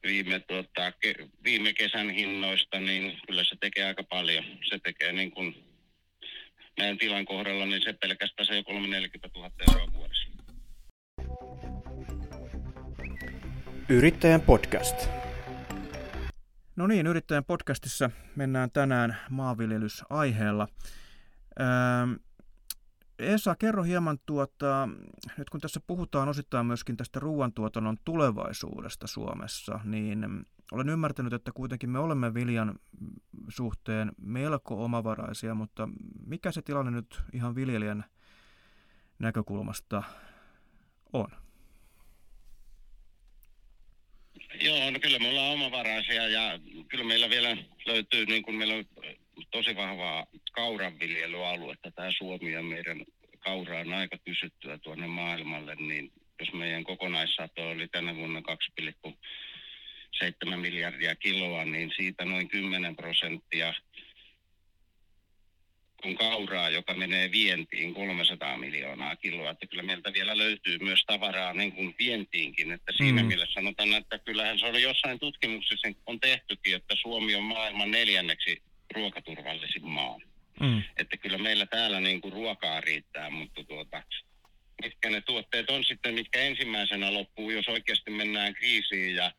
viime, 0.04 0.40
tuota, 0.40 0.92
ke, 0.92 1.16
viime 1.44 1.74
kesän 1.74 2.10
hinnoista, 2.10 2.80
niin 2.80 3.20
kyllä 3.28 3.44
se 3.44 3.56
tekee 3.60 3.86
aika 3.86 4.04
paljon. 4.04 4.44
Se 4.70 4.80
tekee 4.84 5.12
niin 5.12 5.32
kuin 5.32 5.66
meidän 6.78 6.98
tilan 6.98 7.26
kohdalla, 7.26 7.66
niin 7.66 7.82
se 7.84 7.94
pelkästään 7.94 8.48
se 8.48 8.56
jo 8.56 8.64
340 8.64 9.40
000 9.40 9.52
euroa 9.68 9.94
vuodessa. 9.94 10.28
Yrittäjän 13.90 14.42
podcast. 14.42 15.10
No 16.76 16.88
niin, 16.88 17.08
yrittäjän 17.08 17.46
podcastissa 17.46 18.12
mennään 18.36 18.72
tänään 18.72 19.18
maanviljelysaiheella. 19.30 20.68
Ähm, 21.60 22.14
Esa, 23.22 23.56
kerro 23.56 23.84
hieman, 23.84 24.20
tuota, 24.26 24.90
nyt 25.38 25.50
kun 25.50 25.62
tässä 25.62 25.80
puhutaan 25.88 26.30
osittain 26.30 26.66
myöskin 26.66 26.98
tästä 26.98 27.20
ruoantuotannon 27.20 27.98
tulevaisuudesta 28.06 29.08
Suomessa, 29.08 29.80
niin 29.84 30.46
olen 30.72 30.90
ymmärtänyt, 30.90 31.34
että 31.34 31.52
kuitenkin 31.52 31.90
me 31.90 32.00
olemme 32.00 32.34
viljan 32.34 32.80
suhteen 33.50 34.12
melko 34.18 34.84
omavaraisia, 34.84 35.56
mutta 35.56 35.90
mikä 36.26 36.52
se 36.52 36.62
tilanne 36.62 36.92
nyt 36.92 37.22
ihan 37.34 37.56
viljelijän 37.56 38.06
näkökulmasta 39.20 40.04
on? 41.14 41.28
Joo, 44.62 44.92
no 44.92 45.00
kyllä 45.00 45.20
me 45.20 45.30
ollaan 45.30 45.54
omavaraisia 45.54 46.28
ja 46.28 46.60
kyllä 46.88 47.04
meillä 47.04 47.30
vielä 47.30 47.58
löytyy, 47.86 48.26
niin 48.26 48.44
kuin 48.44 48.58
meillä 48.58 48.74
on 48.74 48.86
tosi 49.52 49.76
vahvaa 49.76 50.26
kauranviljelyaluetta. 50.52 51.92
Tämä 51.92 52.12
Suomi 52.18 52.52
ja 52.52 52.64
meidän 52.64 53.06
kaura 53.40 53.80
on 53.80 53.94
aika 53.94 54.18
kysyttyä 54.18 54.78
tuonne 54.78 55.08
maailmalle, 55.08 55.76
niin 55.76 56.12
jos 56.40 56.54
meidän 56.54 56.84
kokonaissato 56.84 57.70
oli 57.70 57.88
tänä 57.88 58.16
vuonna 58.16 58.42
2,7 60.50 60.58
miljardia 60.58 61.16
kiloa, 61.16 61.66
niin 61.66 61.92
siitä 61.96 62.26
noin 62.26 62.50
10 62.50 62.96
prosenttia 62.96 63.74
kun 66.02 66.16
kauraa, 66.16 66.70
joka 66.70 66.94
menee 66.94 67.32
vientiin 67.32 67.94
300 67.94 68.58
miljoonaa 68.58 69.16
kiloa. 69.16 69.50
Että 69.50 69.68
kyllä 69.68 69.84
meiltä 69.84 70.14
vielä 70.14 70.38
löytyy 70.38 70.78
myös 70.78 71.04
tavaraa 71.08 71.54
niin 71.54 71.72
kuin 71.72 71.96
vientiinkin. 72.00 72.72
Että 72.72 72.92
siinä 72.98 73.22
mm. 73.22 73.28
mielessä 73.28 73.54
sanotaan, 73.54 73.94
että 73.94 74.20
kyllähän 74.20 74.60
se 74.60 74.66
oli 74.66 74.82
jossain 74.82 75.20
tutkimuksessa 75.20 75.88
on 76.06 76.20
tehtykin, 76.20 76.76
että 76.76 76.96
Suomi 77.02 77.36
on 77.36 77.44
maailman 77.44 77.92
neljänneksi 77.92 78.64
ruokaturvallisin 78.96 79.88
maa. 79.88 80.18
Mm. 80.60 80.84
Että 80.98 81.18
kyllä 81.18 81.38
meillä 81.38 81.66
täällä 81.66 82.00
niin 82.00 82.22
kuin 82.22 82.34
ruokaa 82.34 82.82
riittää, 82.82 83.30
mutta 83.30 83.64
tuota, 83.64 84.04
mitkä 84.84 85.10
ne 85.10 85.22
tuotteet 85.22 85.70
on 85.70 85.84
sitten, 85.84 86.14
mitkä 86.14 86.40
ensimmäisenä 86.40 87.14
loppuu, 87.14 87.52
jos 87.52 87.68
oikeasti 87.68 88.12
mennään 88.12 88.54
kriisiin 88.54 89.16
ja 89.16 89.32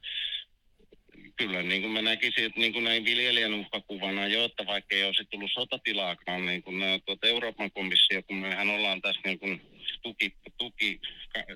kyllä 1.36 1.62
niin 1.62 1.82
kuin 1.82 1.92
mä 1.92 2.02
näkisin, 2.02 2.44
että 2.44 2.60
niin 2.60 2.72
kuin 2.72 2.84
näin 2.84 3.04
viljelijän 3.04 3.54
uhkakuvana 3.54 4.26
jo, 4.26 4.44
että 4.44 4.66
vaikka 4.66 4.94
ei 4.94 5.04
olisi 5.04 5.24
tullut 5.24 5.50
sotatilaakaan, 5.54 6.46
niin 6.46 6.62
kuin 6.62 6.78
nämä, 6.78 6.98
tuota 6.98 7.26
Euroopan 7.26 7.70
komissio, 7.70 8.22
kun 8.22 8.36
mehän 8.36 8.70
ollaan 8.70 9.02
tässä 9.02 9.20
niin 9.24 9.38
kuin 9.38 9.60
tuki, 10.02 10.36
tuki 10.58 11.00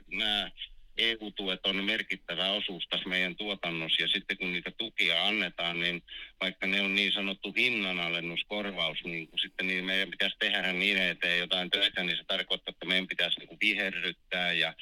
nämä 0.07 0.51
EU-tuet 0.99 1.67
on 1.67 1.85
merkittävä 1.85 2.51
osuus 2.51 2.87
tässä 2.89 3.09
meidän 3.09 3.37
tuotannossa 3.37 4.03
ja 4.03 4.09
sitten 4.09 4.39
kun 4.39 4.53
niitä 4.53 4.71
tukia 4.71 5.27
annetaan, 5.27 5.81
niin 5.81 6.03
vaikka 6.41 6.67
ne 6.67 6.81
on 6.81 6.95
niin 6.95 7.13
sanottu 7.13 7.53
hinnanalennuskorvaus, 7.57 9.05
niin 9.05 9.29
sitten 9.43 9.67
niin 9.67 9.85
meidän 9.85 10.11
pitäisi 10.11 10.37
tehdä 10.39 10.73
niin 10.73 10.99
eteen 10.99 11.39
jotain 11.39 11.71
töitä, 11.71 12.03
niin 12.05 12.17
se 12.17 12.25
tarkoittaa, 12.25 12.73
että 12.73 12.87
meidän 12.87 13.07
pitäisi 13.07 13.41
niin 13.41 13.59
viherryttää 13.61 14.53
ja 14.53 14.75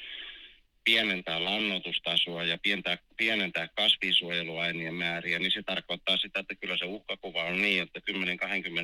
pienentää 0.83 1.43
lannoitustasoa 1.43 2.43
ja 2.43 2.57
pientää, 2.63 2.97
pienentää 3.17 3.67
kasvisuojeluaineen 3.67 4.93
määriä, 4.93 5.39
niin 5.39 5.51
se 5.51 5.63
tarkoittaa 5.63 6.17
sitä, 6.17 6.39
että 6.39 6.55
kyllä 6.55 6.77
se 6.77 6.85
uhkakuva 6.85 7.43
on 7.43 7.61
niin, 7.61 7.83
että 7.83 7.99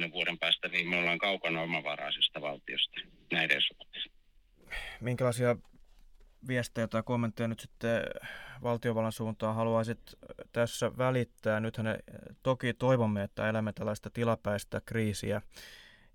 10-20 0.07 0.11
vuoden 0.11 0.39
päästä 0.39 0.67
niin 0.67 0.89
me 0.89 0.97
ollaan 0.97 1.17
kaukana 1.17 1.61
omavaraisesta 1.61 2.41
valtiosta 2.41 3.01
näiden 3.31 3.61
suhteen. 3.61 4.03
Minkälaisia 5.01 5.55
viestejä 6.47 6.87
tai 6.87 7.03
kommentteja 7.03 7.47
nyt 7.47 7.59
sitten 7.59 8.01
valtiovallan 8.63 9.11
suuntaan 9.11 9.55
haluaisit 9.55 10.15
tässä 10.51 10.97
välittää? 10.97 11.59
Nythän 11.59 11.85
ne, 11.85 11.99
toki 12.43 12.73
toivomme, 12.73 13.23
että 13.23 13.49
elämme 13.49 13.73
tällaista 13.73 14.09
tilapäistä 14.09 14.81
kriisiä 14.85 15.41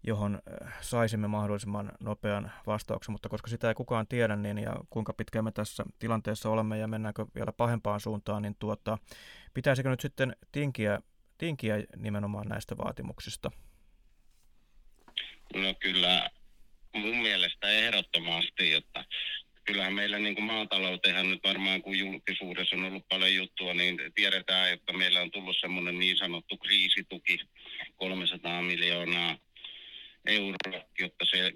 johon 0.06 0.34
äh, 0.62 0.78
saisimme 0.80 1.28
mahdollisimman 1.28 1.92
nopean 2.00 2.52
vastauksen, 2.66 3.12
mutta 3.12 3.28
koska 3.28 3.48
sitä 3.48 3.68
ei 3.68 3.74
kukaan 3.74 4.06
tiedä, 4.06 4.36
niin 4.36 4.58
ja 4.58 4.76
kuinka 4.90 5.12
pitkään 5.12 5.44
me 5.44 5.52
tässä 5.52 5.84
tilanteessa 5.98 6.50
olemme 6.50 6.78
ja 6.78 6.88
mennäänkö 6.88 7.26
vielä 7.34 7.52
pahempaan 7.52 8.00
suuntaan, 8.00 8.42
niin 8.42 8.56
tuota, 8.58 8.98
pitäisikö 9.54 9.90
nyt 9.90 10.00
sitten 10.00 10.36
tinkiä, 10.52 11.00
tinkiä 11.38 11.76
nimenomaan 11.96 12.48
näistä 12.48 12.76
vaatimuksista? 12.76 13.50
No 15.54 15.74
kyllä 15.80 16.30
mun 16.94 17.16
mielestä 17.16 17.70
ehdottomasti, 17.70 18.70
jotta 18.70 19.04
kyllähän 19.66 19.94
meillä 19.94 20.18
niin 20.18 20.34
kuin 20.34 20.44
maatalouteen 20.44 21.30
nyt 21.30 21.40
varmaan 21.44 21.82
kun 21.82 21.98
julkisuudessa 21.98 22.76
on 22.76 22.84
ollut 22.84 23.08
paljon 23.08 23.34
juttua, 23.34 23.74
niin 23.74 23.98
tiedetään, 24.14 24.72
että 24.72 24.92
meillä 24.92 25.20
on 25.20 25.30
tullut 25.30 25.56
semmoinen 25.60 25.98
niin 25.98 26.16
sanottu 26.16 26.56
kriisituki 26.56 27.38
300 27.96 28.62
miljoonaa 28.62 29.38
euroa, 30.26 30.84
jotta 30.98 31.24
se 31.24 31.52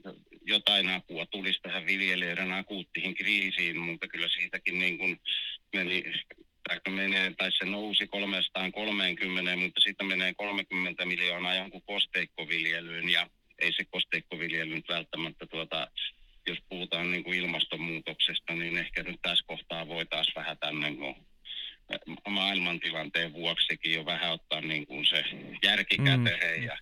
jotain 0.47 0.89
apua 0.89 1.27
tulisi 1.27 1.61
tähän 1.63 1.87
viljelijöiden 1.87 2.53
akuuttiin 2.53 3.15
kriisiin, 3.15 3.79
mutta 3.79 4.09
kyllä 4.09 4.29
siitäkin 4.29 4.79
niin 4.79 4.99
kuin 4.99 5.21
meni 5.73 6.05
menee, 6.89 7.35
tai 7.39 7.53
se 7.53 7.65
nousi 7.65 8.07
330, 8.07 9.57
mutta 9.57 9.81
sitten 9.81 10.07
menee 10.07 10.35
30 10.35 11.05
miljoonaa 11.05 11.55
jonkun 11.55 11.83
kosteikkoviljelyyn 11.83 13.09
ja 13.09 13.31
ei 13.59 13.73
se 13.73 13.85
kosteikkoviljely 13.85 14.75
nyt 14.75 14.89
välttämättä 14.89 15.47
tuota, 15.47 15.91
jos 16.47 16.59
puhutaan 16.69 17.13
niin 17.13 17.25
kuin 17.25 17.39
ilmastonmuutoksesta, 17.39 18.55
niin 18.55 18.79
ehkä 18.79 19.03
nyt 19.03 19.23
tässä 19.23 19.45
kohtaa 19.47 19.89
voitaisiin 19.89 20.35
vähän 20.35 20.59
tänne 20.59 20.91
niin 20.91 21.17
maailmantilanteen 22.29 23.33
vuoksikin 23.33 23.95
jo 23.95 24.05
vähän 24.05 24.33
ottaa 24.33 24.61
niin 24.61 24.87
kuin 24.87 25.07
se 25.07 25.25
järki 25.63 25.97
käteen 25.97 26.61
mm. 26.61 26.67
ja 26.67 26.79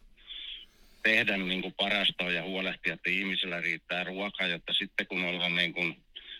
tehdä 1.02 1.36
niin 1.36 1.62
kuin 1.62 1.74
parasta 1.74 2.24
ja 2.24 2.42
huolehtia, 2.42 2.94
että 2.94 3.10
ihmisillä 3.10 3.60
riittää 3.60 4.04
ruokaa, 4.04 4.46
jotta 4.46 4.72
sitten 4.72 5.06
kun 5.06 5.24
ollaan 5.24 5.56
niin 5.56 5.72
kuin 5.72 5.96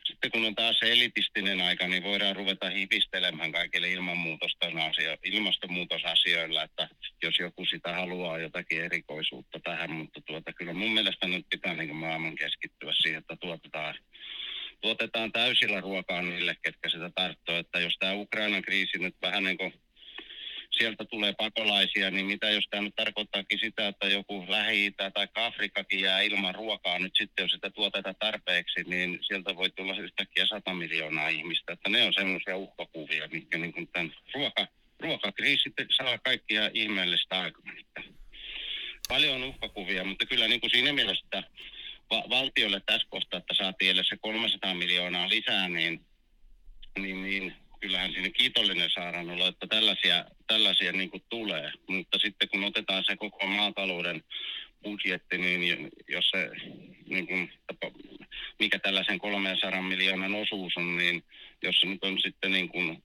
sitten 0.09 0.31
kun 0.31 0.45
on 0.45 0.55
taas 0.55 0.83
elitistinen 0.83 1.61
aika, 1.61 1.89
niin 1.89 2.03
voidaan 2.03 2.37
ruveta 2.37 2.71
hivistelemään 2.71 3.53
kaikille 3.53 3.89
ilmastonmuutosasioilla, 5.25 6.63
että 6.63 6.89
jos 7.23 7.39
joku 7.39 7.65
sitä 7.65 7.93
haluaa 7.93 8.39
jotakin 8.39 8.85
erikoisuutta 8.85 9.61
tähän, 9.61 9.91
mutta 9.91 10.21
tuota, 10.21 10.53
kyllä 10.53 10.73
mun 10.73 10.93
mielestä 10.93 11.29
nyt 11.29 11.47
pitää 11.51 11.75
niin 11.75 11.97
maailman 11.97 12.35
keskittyä 12.35 12.93
siihen, 12.93 13.19
että 13.19 13.37
tuotetaan, 13.37 13.95
tuotetaan 14.81 15.33
täysillä 15.33 15.81
ruokaa 15.81 16.23
niille, 16.23 16.57
ketkä 16.63 16.89
sitä 16.89 17.11
tarttoo, 17.15 17.57
että 17.57 17.81
jos 17.81 17.97
tämä 17.99 18.13
Ukrainan 18.13 18.63
kriisi 18.63 18.99
nyt 18.99 19.17
vähän 19.23 19.45
niin 19.45 19.59
kuin 19.59 19.73
sieltä 20.79 21.05
tulee 21.05 21.33
pakolaisia, 21.39 22.11
niin 22.11 22.27
mitä 22.27 22.51
jos 22.51 22.65
tämä 22.71 22.83
nyt 22.83 22.97
tarkoittaakin 22.97 23.59
sitä, 23.59 23.89
että 23.89 24.07
joku 24.07 24.45
lähi 24.49 24.91
tai 24.91 25.29
Afrikkakin 25.35 26.01
jää 26.01 26.21
ilman 26.21 26.55
ruokaa 26.55 26.99
nyt 26.99 27.13
sitten, 27.19 27.43
jos 27.43 27.53
sitä 27.53 27.71
tuotetaan 27.71 28.15
tarpeeksi, 28.19 28.85
niin 28.87 29.19
sieltä 29.23 29.57
voi 29.57 29.71
tulla 29.71 29.97
yhtäkkiä 29.97 30.47
100 30.47 30.75
miljoonaa 30.75 31.29
ihmistä. 31.29 31.73
Että 31.73 31.89
ne 31.89 32.03
on 32.03 32.13
semmoisia 32.15 32.57
uhkakuvia, 32.57 33.29
mitkä 33.33 33.59
niin 33.59 33.73
kuin 33.73 33.89
tämän 33.93 34.13
ruoka, 34.35 34.67
ruokakriisi 35.01 35.73
saa 35.97 36.19
kaikkia 36.19 36.71
ihmeellistä 36.75 37.41
aikaa. 37.41 37.63
Paljon 39.09 39.35
on 39.35 39.45
uhkakuvia, 39.49 40.05
mutta 40.05 40.27
kyllä 40.27 40.49
niin 40.49 40.61
kuin 40.61 40.71
siinä 40.71 40.93
mielessä 40.93 41.43
va- 42.11 42.25
valtiolle 42.31 42.81
tässä 42.87 43.07
kohtaa, 43.11 43.39
että 43.39 43.55
saatiin 43.55 43.91
edes 43.91 44.09
se 44.09 44.17
300 44.17 44.75
miljoonaa 44.75 45.29
lisää, 45.29 45.69
niin, 45.69 46.07
niin, 46.99 47.23
niin 47.23 47.55
kyllähän 47.81 48.13
sinne 48.13 48.31
kiitollinen 48.31 48.91
saadaan 48.91 49.31
olla, 49.31 49.49
että 49.49 49.67
tällaisia, 49.67 50.25
tällaisia 50.47 50.93
niin 50.93 51.11
kuin 51.11 51.23
tulee. 51.29 51.73
Mutta 51.87 52.19
sitten 52.19 52.49
kun 52.49 52.65
otetaan 52.65 53.05
se 53.07 53.17
koko 53.17 53.47
maatalouden 53.47 54.25
budjetti, 54.83 55.39
niin 55.39 55.91
jos 56.09 56.31
se, 56.31 56.51
niin 57.07 57.27
kuin, 57.27 57.53
mikä 58.59 58.79
tällaisen 58.79 59.19
300 59.19 59.83
miljoonan 59.83 60.35
osuus 60.35 60.73
on, 60.77 60.97
niin 60.97 61.25
jos 61.63 61.81
se 61.81 61.87
nyt 61.87 62.05
on 62.05 62.21
sitten 62.21 62.53
niin 62.53 62.69
kuin, 62.69 63.03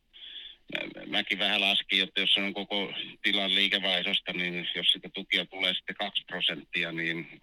mäkin 1.07 1.39
vähän 1.39 1.61
laskin, 1.61 2.03
että 2.03 2.21
jos 2.21 2.33
se 2.33 2.41
on 2.41 2.53
koko 2.53 2.93
tilan 3.21 3.55
liikevaihdosta, 3.55 4.33
niin 4.33 4.69
jos 4.75 4.87
sitä 4.91 5.09
tukia 5.09 5.45
tulee 5.45 5.73
sitten 5.73 5.95
2 5.95 6.23
prosenttia, 6.27 6.91
niin 6.91 7.41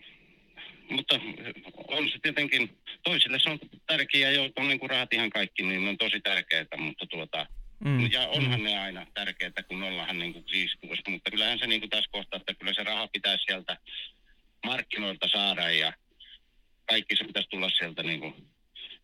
mutta 0.90 1.20
on 1.88 2.08
se 2.08 2.18
tietenkin, 2.22 2.78
toisille 3.04 3.38
se 3.38 3.50
on 3.50 3.58
tärkeää, 3.86 4.30
jo 4.30 4.50
on 4.56 4.68
niin 4.68 4.80
kuin 4.80 4.90
rahat 4.90 5.14
ihan 5.14 5.30
kaikki, 5.30 5.62
niin 5.62 5.88
on 5.88 5.98
tosi 5.98 6.20
tärkeää, 6.20 6.64
mutta 6.78 7.06
tuota, 7.06 7.46
mm. 7.84 8.12
ja 8.12 8.28
onhan 8.28 8.60
mm. 8.60 8.64
ne 8.64 8.78
aina 8.78 9.06
tärkeää, 9.14 9.62
kun 9.68 9.82
ollaan 9.82 10.18
niin 10.18 10.32
kuin 10.32 10.44
kriisikuussa, 10.44 11.10
mutta 11.10 11.30
kyllähän 11.30 11.58
se 11.58 11.66
niin 11.66 11.80
kuin 11.80 11.90
tässä 11.90 12.10
kohtaa, 12.12 12.36
että 12.36 12.54
kyllä 12.54 12.74
se 12.74 12.82
raha 12.82 13.08
pitäisi 13.08 13.44
sieltä 13.44 13.76
markkinoilta 14.66 15.28
saada 15.28 15.70
ja 15.70 15.92
kaikki 16.88 17.16
se 17.16 17.24
pitäisi 17.24 17.48
tulla 17.48 17.70
sieltä 17.70 18.02
niin 18.02 18.20
kuin, 18.20 18.34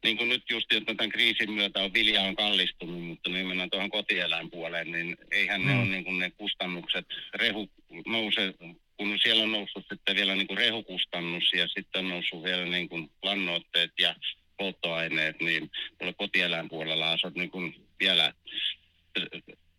niin 0.04 0.16
kuin 0.16 0.28
nyt 0.28 0.42
just, 0.50 0.72
että 0.72 0.94
tämän 0.94 1.10
kriisin 1.10 1.52
myötä 1.52 1.82
on 1.82 1.94
vilja 1.94 2.22
on 2.22 2.36
kallistunut, 2.36 3.02
mutta 3.02 3.30
niin 3.30 3.46
mennään 3.46 3.70
tuohon 3.70 3.90
kotieläinpuoleen, 3.90 4.92
niin 4.92 5.16
eihän 5.30 5.60
mm. 5.60 5.66
ne 5.66 5.78
ole 5.78 5.84
niin 5.84 6.04
kuin 6.04 6.18
ne 6.18 6.30
kustannukset, 6.30 7.06
rehu 7.34 7.70
nousee 8.06 8.54
kun 8.96 9.18
siellä 9.22 9.42
on 9.42 9.52
noussut 9.52 9.84
sitten 9.88 10.16
vielä 10.16 10.34
niin 10.34 10.46
kuin 10.46 10.58
rehukustannus 10.58 11.52
ja 11.52 11.68
sitten 11.68 12.04
on 12.04 12.08
noussut 12.08 12.42
vielä 12.42 12.64
niin 12.64 12.88
kuin 12.88 13.10
lannoitteet 13.22 13.92
ja 13.98 14.14
polttoaineet, 14.56 15.40
niin 15.40 15.70
tuolla 15.98 16.12
kotieläinpuolella 16.12 17.10
on 17.10 17.32
niin 17.34 17.50
kuin 17.50 17.74
vielä 18.00 18.32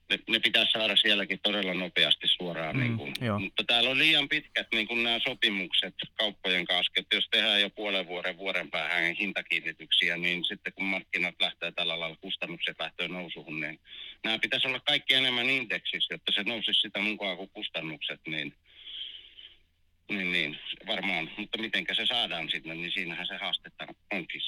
ne, 0.10 0.20
ne 0.30 0.40
pitäisi 0.40 0.72
saada 0.72 0.96
sielläkin 0.96 1.40
todella 1.44 1.74
nopeasti 1.74 2.28
suoraan. 2.28 2.76
Mm, 2.76 2.82
niin 2.82 2.98
kuin. 2.98 3.14
Mutta 3.40 3.64
täällä 3.64 3.90
on 3.90 3.98
liian 3.98 4.30
pitkät 4.30 4.68
niin 4.74 4.88
kuin 4.88 5.04
nämä 5.04 5.20
sopimukset 5.20 5.96
kauppojen 6.16 6.66
kanssa, 6.66 6.94
että 6.96 7.16
jos 7.16 7.28
tehdään 7.32 7.62
jo 7.62 7.70
puolen 7.70 8.08
vuoden, 8.08 8.38
vuoden 8.38 8.72
päähän 8.72 9.16
hintakiinnityksiä, 9.16 10.18
niin 10.18 10.46
sitten 10.46 10.74
kun 10.74 10.86
markkinat 10.86 11.36
lähtee 11.40 11.72
tällä 11.72 12.00
lailla, 12.00 12.18
kustannukset 12.22 12.80
lähtee 12.80 13.08
nousuun, 13.08 13.60
niin 13.60 13.80
nämä 14.24 14.40
pitäisi 14.40 14.68
olla 14.68 14.80
kaikki 14.80 15.14
enemmän 15.14 15.50
indeksissä, 15.50 16.14
jotta 16.14 16.32
se 16.32 16.44
nousisi 16.44 16.82
sitä 16.82 17.00
mukaan 17.00 17.38
kuin 17.38 17.50
kustannukset, 17.50 18.22
niin 18.28 18.54
niin, 20.10 20.32
niin, 20.32 20.58
varmaan. 20.88 21.30
Mutta 21.38 21.58
miten 21.62 21.86
se 21.94 22.06
saadaan 22.06 22.50
sinne, 22.50 22.76
niin 22.76 22.92
siinähän 22.92 23.28
se 23.28 23.38
haastetta 23.38 23.88
onkin. 24.14 24.42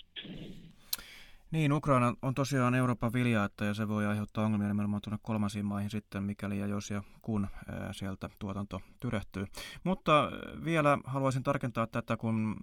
Niin, 1.51 1.73
Ukraina 1.73 2.13
on 2.21 2.35
tosiaan 2.35 2.75
Euroopan 2.75 3.11
että 3.45 3.65
ja 3.65 3.73
se 3.73 3.87
voi 3.87 4.05
aiheuttaa 4.05 4.45
ongelmia 4.45 4.67
nimenomaan 4.67 5.01
tuonne 5.01 5.19
kolmansiin 5.21 5.65
maihin 5.65 5.89
sitten, 5.89 6.23
mikäli 6.23 6.59
ja 6.59 6.67
jos 6.67 6.89
ja 6.89 7.03
kun 7.21 7.47
ää, 7.71 7.93
sieltä 7.93 8.29
tuotanto 8.39 8.81
tyrehtyy. 8.99 9.45
Mutta 9.83 10.31
vielä 10.65 10.97
haluaisin 11.03 11.43
tarkentaa 11.43 11.87
tätä, 11.87 12.17
kun 12.17 12.55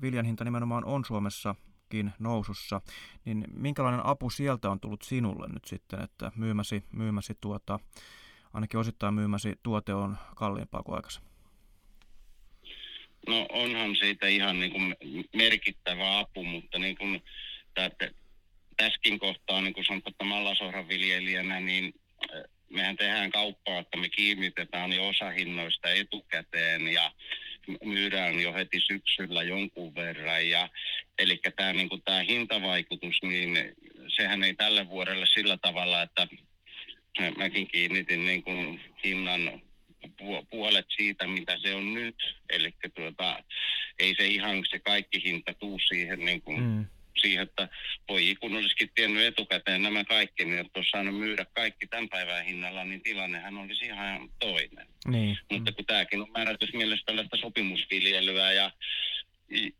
viljan 0.00 0.24
hinta 0.24 0.44
nimenomaan 0.44 0.84
on 0.84 1.04
Suomessakin 1.04 2.12
nousussa, 2.18 2.80
niin 3.24 3.44
minkälainen 3.52 4.06
apu 4.06 4.30
sieltä 4.30 4.70
on 4.70 4.80
tullut 4.80 5.02
sinulle 5.02 5.48
nyt 5.48 5.64
sitten, 5.64 6.02
että 6.02 6.32
myymäsi, 6.36 6.84
myymäsi 6.92 7.34
tuota, 7.40 7.80
ainakin 8.52 8.80
osittain 8.80 9.14
myymäsi 9.14 9.54
tuote 9.62 9.94
on 9.94 10.16
kalliimpaa 10.36 10.82
kuin 10.82 10.96
aikaisemmin? 10.96 11.35
No 13.26 13.46
onhan 13.48 13.96
siitä 13.96 14.28
ihan 14.28 14.60
niin 14.60 14.72
kuin 14.72 14.96
merkittävä 15.36 16.18
apu, 16.18 16.44
mutta 16.44 16.78
niin 16.78 16.96
kuin 16.96 17.22
tässäkin 18.76 19.18
kohtaa, 19.18 19.60
niin 19.60 19.74
kuin 19.74 19.84
sanotaan, 19.84 20.12
että 20.12 20.24
mallasohran 20.24 20.88
viljelijänä, 20.88 21.60
niin 21.60 21.94
mehän 22.70 22.96
tehdään 22.96 23.30
kauppaa, 23.30 23.78
että 23.78 23.96
me 23.96 24.08
kiinnitetään 24.08 24.92
jo 24.92 25.08
osahinnoista 25.08 25.90
etukäteen 25.90 26.88
ja 26.88 27.12
myydään 27.84 28.40
jo 28.40 28.52
heti 28.52 28.80
syksyllä 28.80 29.42
jonkun 29.42 29.94
verran. 29.94 30.48
Ja, 30.48 30.68
eli 31.18 31.40
tämä, 31.56 31.72
niin 31.72 31.88
kuin 31.88 32.02
tämä 32.02 32.22
hintavaikutus, 32.22 33.22
niin 33.22 33.58
sehän 34.16 34.44
ei 34.44 34.54
tälle 34.54 34.88
vuodelle 34.88 35.26
sillä 35.26 35.56
tavalla, 35.56 36.02
että 36.02 36.28
mäkin 37.36 37.68
kiinnitin 37.68 38.26
niin 38.26 38.42
kuin 38.42 38.80
hinnan 39.04 39.62
puolet 40.50 40.86
siitä, 40.88 41.26
mitä 41.26 41.58
se 41.58 41.74
on 41.74 41.94
nyt. 41.94 42.34
Eli 42.50 42.74
tuota, 42.94 43.42
ei 43.98 44.14
se 44.14 44.26
ihan 44.26 44.64
se 44.70 44.78
kaikki 44.78 45.22
hinta 45.24 45.54
tuu 45.54 45.78
siihen 45.78 46.18
niin 46.18 46.42
kuin, 46.42 46.60
mm. 46.60 46.86
siihen, 47.20 47.42
että 47.42 47.68
voi 48.08 48.36
kun 48.40 48.56
olisikin 48.56 48.90
tiennyt 48.94 49.24
etukäteen 49.24 49.82
nämä 49.82 50.04
kaikki, 50.04 50.44
niin 50.44 50.58
että 50.58 50.78
olisi 50.78 50.90
saanut 50.90 51.18
myydä 51.18 51.46
kaikki 51.54 51.86
tämän 51.86 52.08
päivän 52.08 52.44
hinnalla, 52.44 52.84
niin 52.84 53.02
tilannehan 53.02 53.58
olisi 53.58 53.84
ihan 53.84 54.30
toinen. 54.38 54.86
Niin. 55.06 55.38
Mutta 55.50 55.72
kun 55.72 55.86
tämäkin 55.86 56.20
on 56.20 56.30
määrätysmielessä 56.34 57.06
tällaista 57.06 57.36
sopimusviljelyä 57.36 58.52
ja 58.52 58.70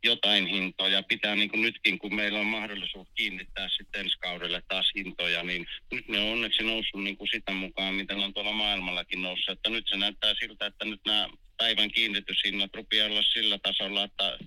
jotain 0.04 0.46
hintoja. 0.46 1.02
Pitää 1.02 1.36
niin 1.36 1.50
kuin 1.50 1.62
nytkin, 1.62 1.98
kun 1.98 2.14
meillä 2.14 2.40
on 2.40 2.46
mahdollisuus 2.46 3.08
kiinnittää 3.14 3.68
sitten 3.76 4.00
ensi 4.00 4.18
kaudelle 4.18 4.62
taas 4.68 4.92
hintoja, 4.96 5.42
niin 5.42 5.66
nyt 5.92 6.08
ne 6.08 6.18
on 6.20 6.32
onneksi 6.32 6.62
noussut 6.62 7.02
niin 7.02 7.16
kuin 7.16 7.28
sitä 7.32 7.52
mukaan, 7.52 7.94
mitä 7.94 8.16
on 8.16 8.34
tuolla 8.34 8.52
maailmallakin 8.52 9.22
noussut. 9.22 9.48
Että 9.48 9.70
nyt 9.70 9.88
se 9.88 9.96
näyttää 9.96 10.34
siltä, 10.40 10.66
että 10.66 10.84
nyt 10.84 11.00
nämä 11.06 11.28
päivän 11.56 11.90
kiinnityshinnat 11.90 12.74
rupeaa 12.74 13.06
olla 13.06 13.22
sillä 13.22 13.58
tasolla, 13.58 14.04
että 14.04 14.38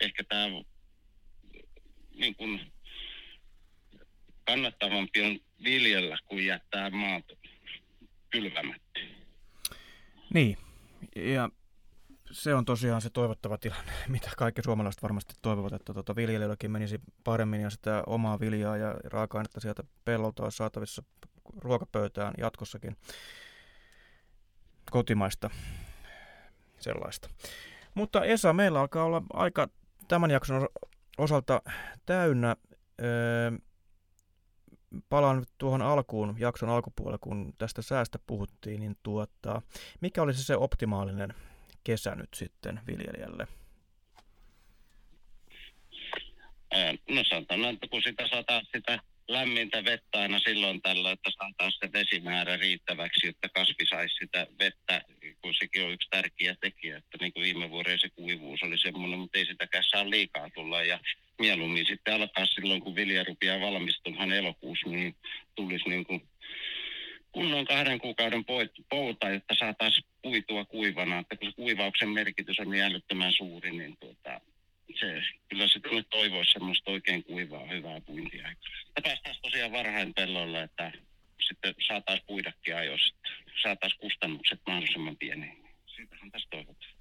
ehkä 0.00 0.24
tämä 0.24 0.46
niin 2.14 2.34
kuin 2.34 2.60
kannattavampi 4.44 5.22
on 5.22 5.40
viljellä 5.64 6.18
kuin 6.24 6.46
jättää 6.46 6.90
maat 6.90 7.24
kylvämättä. 8.30 9.00
Niin, 10.34 10.58
ja 11.16 11.50
se 12.34 12.54
on 12.54 12.64
tosiaan 12.64 13.00
se 13.00 13.10
toivottava 13.10 13.58
tilanne, 13.58 13.92
mitä 14.08 14.30
kaikki 14.36 14.62
suomalaiset 14.62 15.02
varmasti 15.02 15.34
toivovat, 15.42 15.72
että 15.72 15.94
tuota 15.94 16.16
viljelijöilläkin 16.16 16.70
menisi 16.70 17.00
paremmin 17.24 17.60
ja 17.60 17.70
sitä 17.70 18.02
omaa 18.06 18.40
viljaa 18.40 18.76
ja 18.76 18.94
raaka-ainetta 19.04 19.60
sieltä 19.60 19.82
pellolta 20.04 20.42
olisi 20.42 20.56
saatavissa 20.56 21.02
ruokapöytään 21.56 22.34
jatkossakin 22.38 22.96
kotimaista 24.90 25.50
sellaista. 26.78 27.28
Mutta 27.94 28.24
Esa, 28.24 28.52
meillä 28.52 28.80
alkaa 28.80 29.04
olla 29.04 29.22
aika 29.32 29.68
tämän 30.08 30.30
jakson 30.30 30.68
osalta 31.18 31.62
täynnä. 32.06 32.56
öö, 33.02 33.52
palaan 35.08 35.44
tuohon 35.58 35.82
alkuun, 35.82 36.36
jakson 36.38 36.68
alkupuolelle, 36.68 37.18
kun 37.20 37.52
tästä 37.58 37.82
säästä 37.82 38.18
puhuttiin, 38.26 38.80
niin 38.80 38.96
tuota, 39.02 39.62
mikä 40.00 40.22
olisi 40.22 40.44
se 40.44 40.56
optimaalinen 40.56 41.34
kesä 41.84 42.14
nyt 42.14 42.34
sitten 42.34 42.80
viljelijälle? 42.86 43.46
No 47.10 47.24
sanotaan, 47.24 47.64
että 47.64 47.88
kun 47.88 48.02
sitä 48.02 48.28
sataa 48.28 48.62
sitä 48.76 48.98
lämmintä 49.28 49.84
vettä 49.84 50.20
aina 50.20 50.38
silloin 50.38 50.82
tällä, 50.82 51.10
että 51.10 51.30
saadaan 51.38 51.72
se 51.72 51.92
vesimäärä 51.92 52.56
riittäväksi, 52.56 53.28
että 53.28 53.48
kasvi 53.48 53.86
saisi 53.90 54.14
sitä 54.14 54.46
vettä, 54.58 55.02
kun 55.42 55.54
sekin 55.54 55.84
on 55.84 55.92
yksi 55.92 56.08
tärkeä 56.10 56.54
tekijä, 56.60 56.96
että 56.96 57.18
niin 57.20 57.32
kuin 57.32 57.44
viime 57.44 57.70
vuoden 57.70 57.98
se 57.98 58.08
kuivuus 58.08 58.62
oli 58.62 58.78
semmoinen, 58.78 59.18
mutta 59.18 59.38
ei 59.38 59.46
sitäkään 59.46 59.84
saa 59.90 60.10
liikaa 60.10 60.50
tulla 60.50 60.82
ja 60.82 61.00
mieluummin 61.38 61.86
sitten 61.86 62.14
alkaa 62.14 62.46
silloin, 62.46 62.80
kun 62.80 62.94
vilja 62.94 63.24
rupeaa 63.24 63.60
valmistumaan 63.60 64.32
elokuussa, 64.32 64.88
niin 64.88 65.16
tulisi 65.54 65.88
niin 65.88 66.04
kuin 66.04 66.28
kunnon 67.34 67.64
kahden 67.64 67.98
kuukauden 67.98 68.44
pouta, 68.88 69.28
jotta 69.28 69.54
saataisiin 69.58 70.06
puitua 70.22 70.64
kuivana, 70.64 71.18
että 71.18 71.36
kun 71.36 71.48
se 71.48 71.56
kuivauksen 71.56 72.08
merkitys 72.08 72.60
on 72.60 72.70
niin 72.70 72.84
älyttömän 72.84 73.32
suuri, 73.32 73.70
niin 73.70 73.96
tuota, 74.00 74.40
se, 75.00 75.22
kyllä 75.48 75.68
se 75.68 75.80
nyt 75.92 76.06
toivoisi 76.10 76.52
semmoista 76.52 76.90
oikein 76.90 77.24
kuivaa, 77.24 77.66
hyvää 77.66 78.00
puintia. 78.00 78.48
Ja 78.96 79.02
päästäisiin 79.02 79.42
tosiaan 79.42 79.72
varhain 79.72 80.14
pellolle, 80.14 80.62
että 80.62 80.92
sitten 81.48 81.74
saataisiin 81.86 82.26
puidakin 82.26 82.76
ajoissa, 82.76 83.14
saataisiin 83.62 84.00
kustannukset 84.00 84.60
mahdollisimman 84.66 85.16
pieniin. 85.16 85.64
Siitähän 85.86 86.30
tässä 86.30 86.48
toivotaan. 86.50 86.94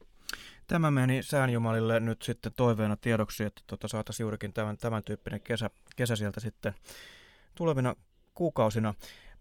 Tämä 0.68 0.92
meni 0.92 1.24
säänjumalille 1.24 2.00
nyt 2.00 2.22
sitten 2.22 2.52
toiveena 2.54 2.96
tiedoksi, 2.96 3.44
että 3.44 3.62
tuota 3.68 3.88
saataisiin 3.88 4.24
juurikin 4.24 4.54
tämän, 4.54 4.78
tämän 4.78 5.04
tyyppinen 5.04 5.42
kesä, 5.42 5.70
kesä 5.96 6.16
sieltä 6.16 6.40
sitten 6.40 6.74
tulevina 7.56 7.96
kuukausina. 8.34 8.94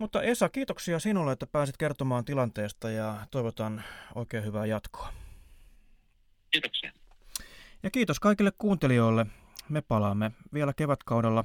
Mutta 0.03 0.23
Esa, 0.23 0.49
kiitoksia 0.49 0.99
sinulle, 0.99 1.33
että 1.33 1.47
pääsit 1.47 1.77
kertomaan 1.77 2.25
tilanteesta 2.25 2.91
ja 2.91 3.27
toivotan 3.31 3.85
oikein 4.15 4.45
hyvää 4.45 4.67
jatkoa. 4.67 5.13
Kiitoksia. 6.51 6.93
Ja 7.83 7.91
kiitos 7.91 8.21
kaikille 8.21 8.53
kuuntelijoille. 8.59 9.27
Me 9.69 9.81
palaamme 9.83 10.33
vielä 10.55 10.73
kevätkaudella 10.73 11.45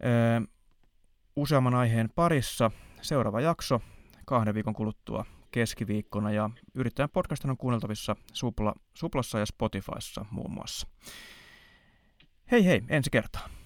ee, 0.00 0.42
useamman 1.36 1.74
aiheen 1.74 2.10
parissa. 2.14 2.70
Seuraava 3.02 3.40
jakso 3.40 3.80
kahden 4.26 4.54
viikon 4.54 4.74
kuluttua 4.74 5.24
keskiviikkona 5.50 6.30
ja 6.30 6.50
Yrittäjän 6.74 7.10
podcast 7.10 7.44
on 7.44 7.56
kuunneltavissa 7.56 8.16
Supla, 8.32 8.74
Suplassa 8.94 9.38
ja 9.38 9.46
Spotifyssa 9.46 10.24
muun 10.30 10.52
muassa. 10.52 10.86
Hei 12.50 12.64
hei, 12.64 12.82
ensi 12.88 13.10
kertaa. 13.10 13.59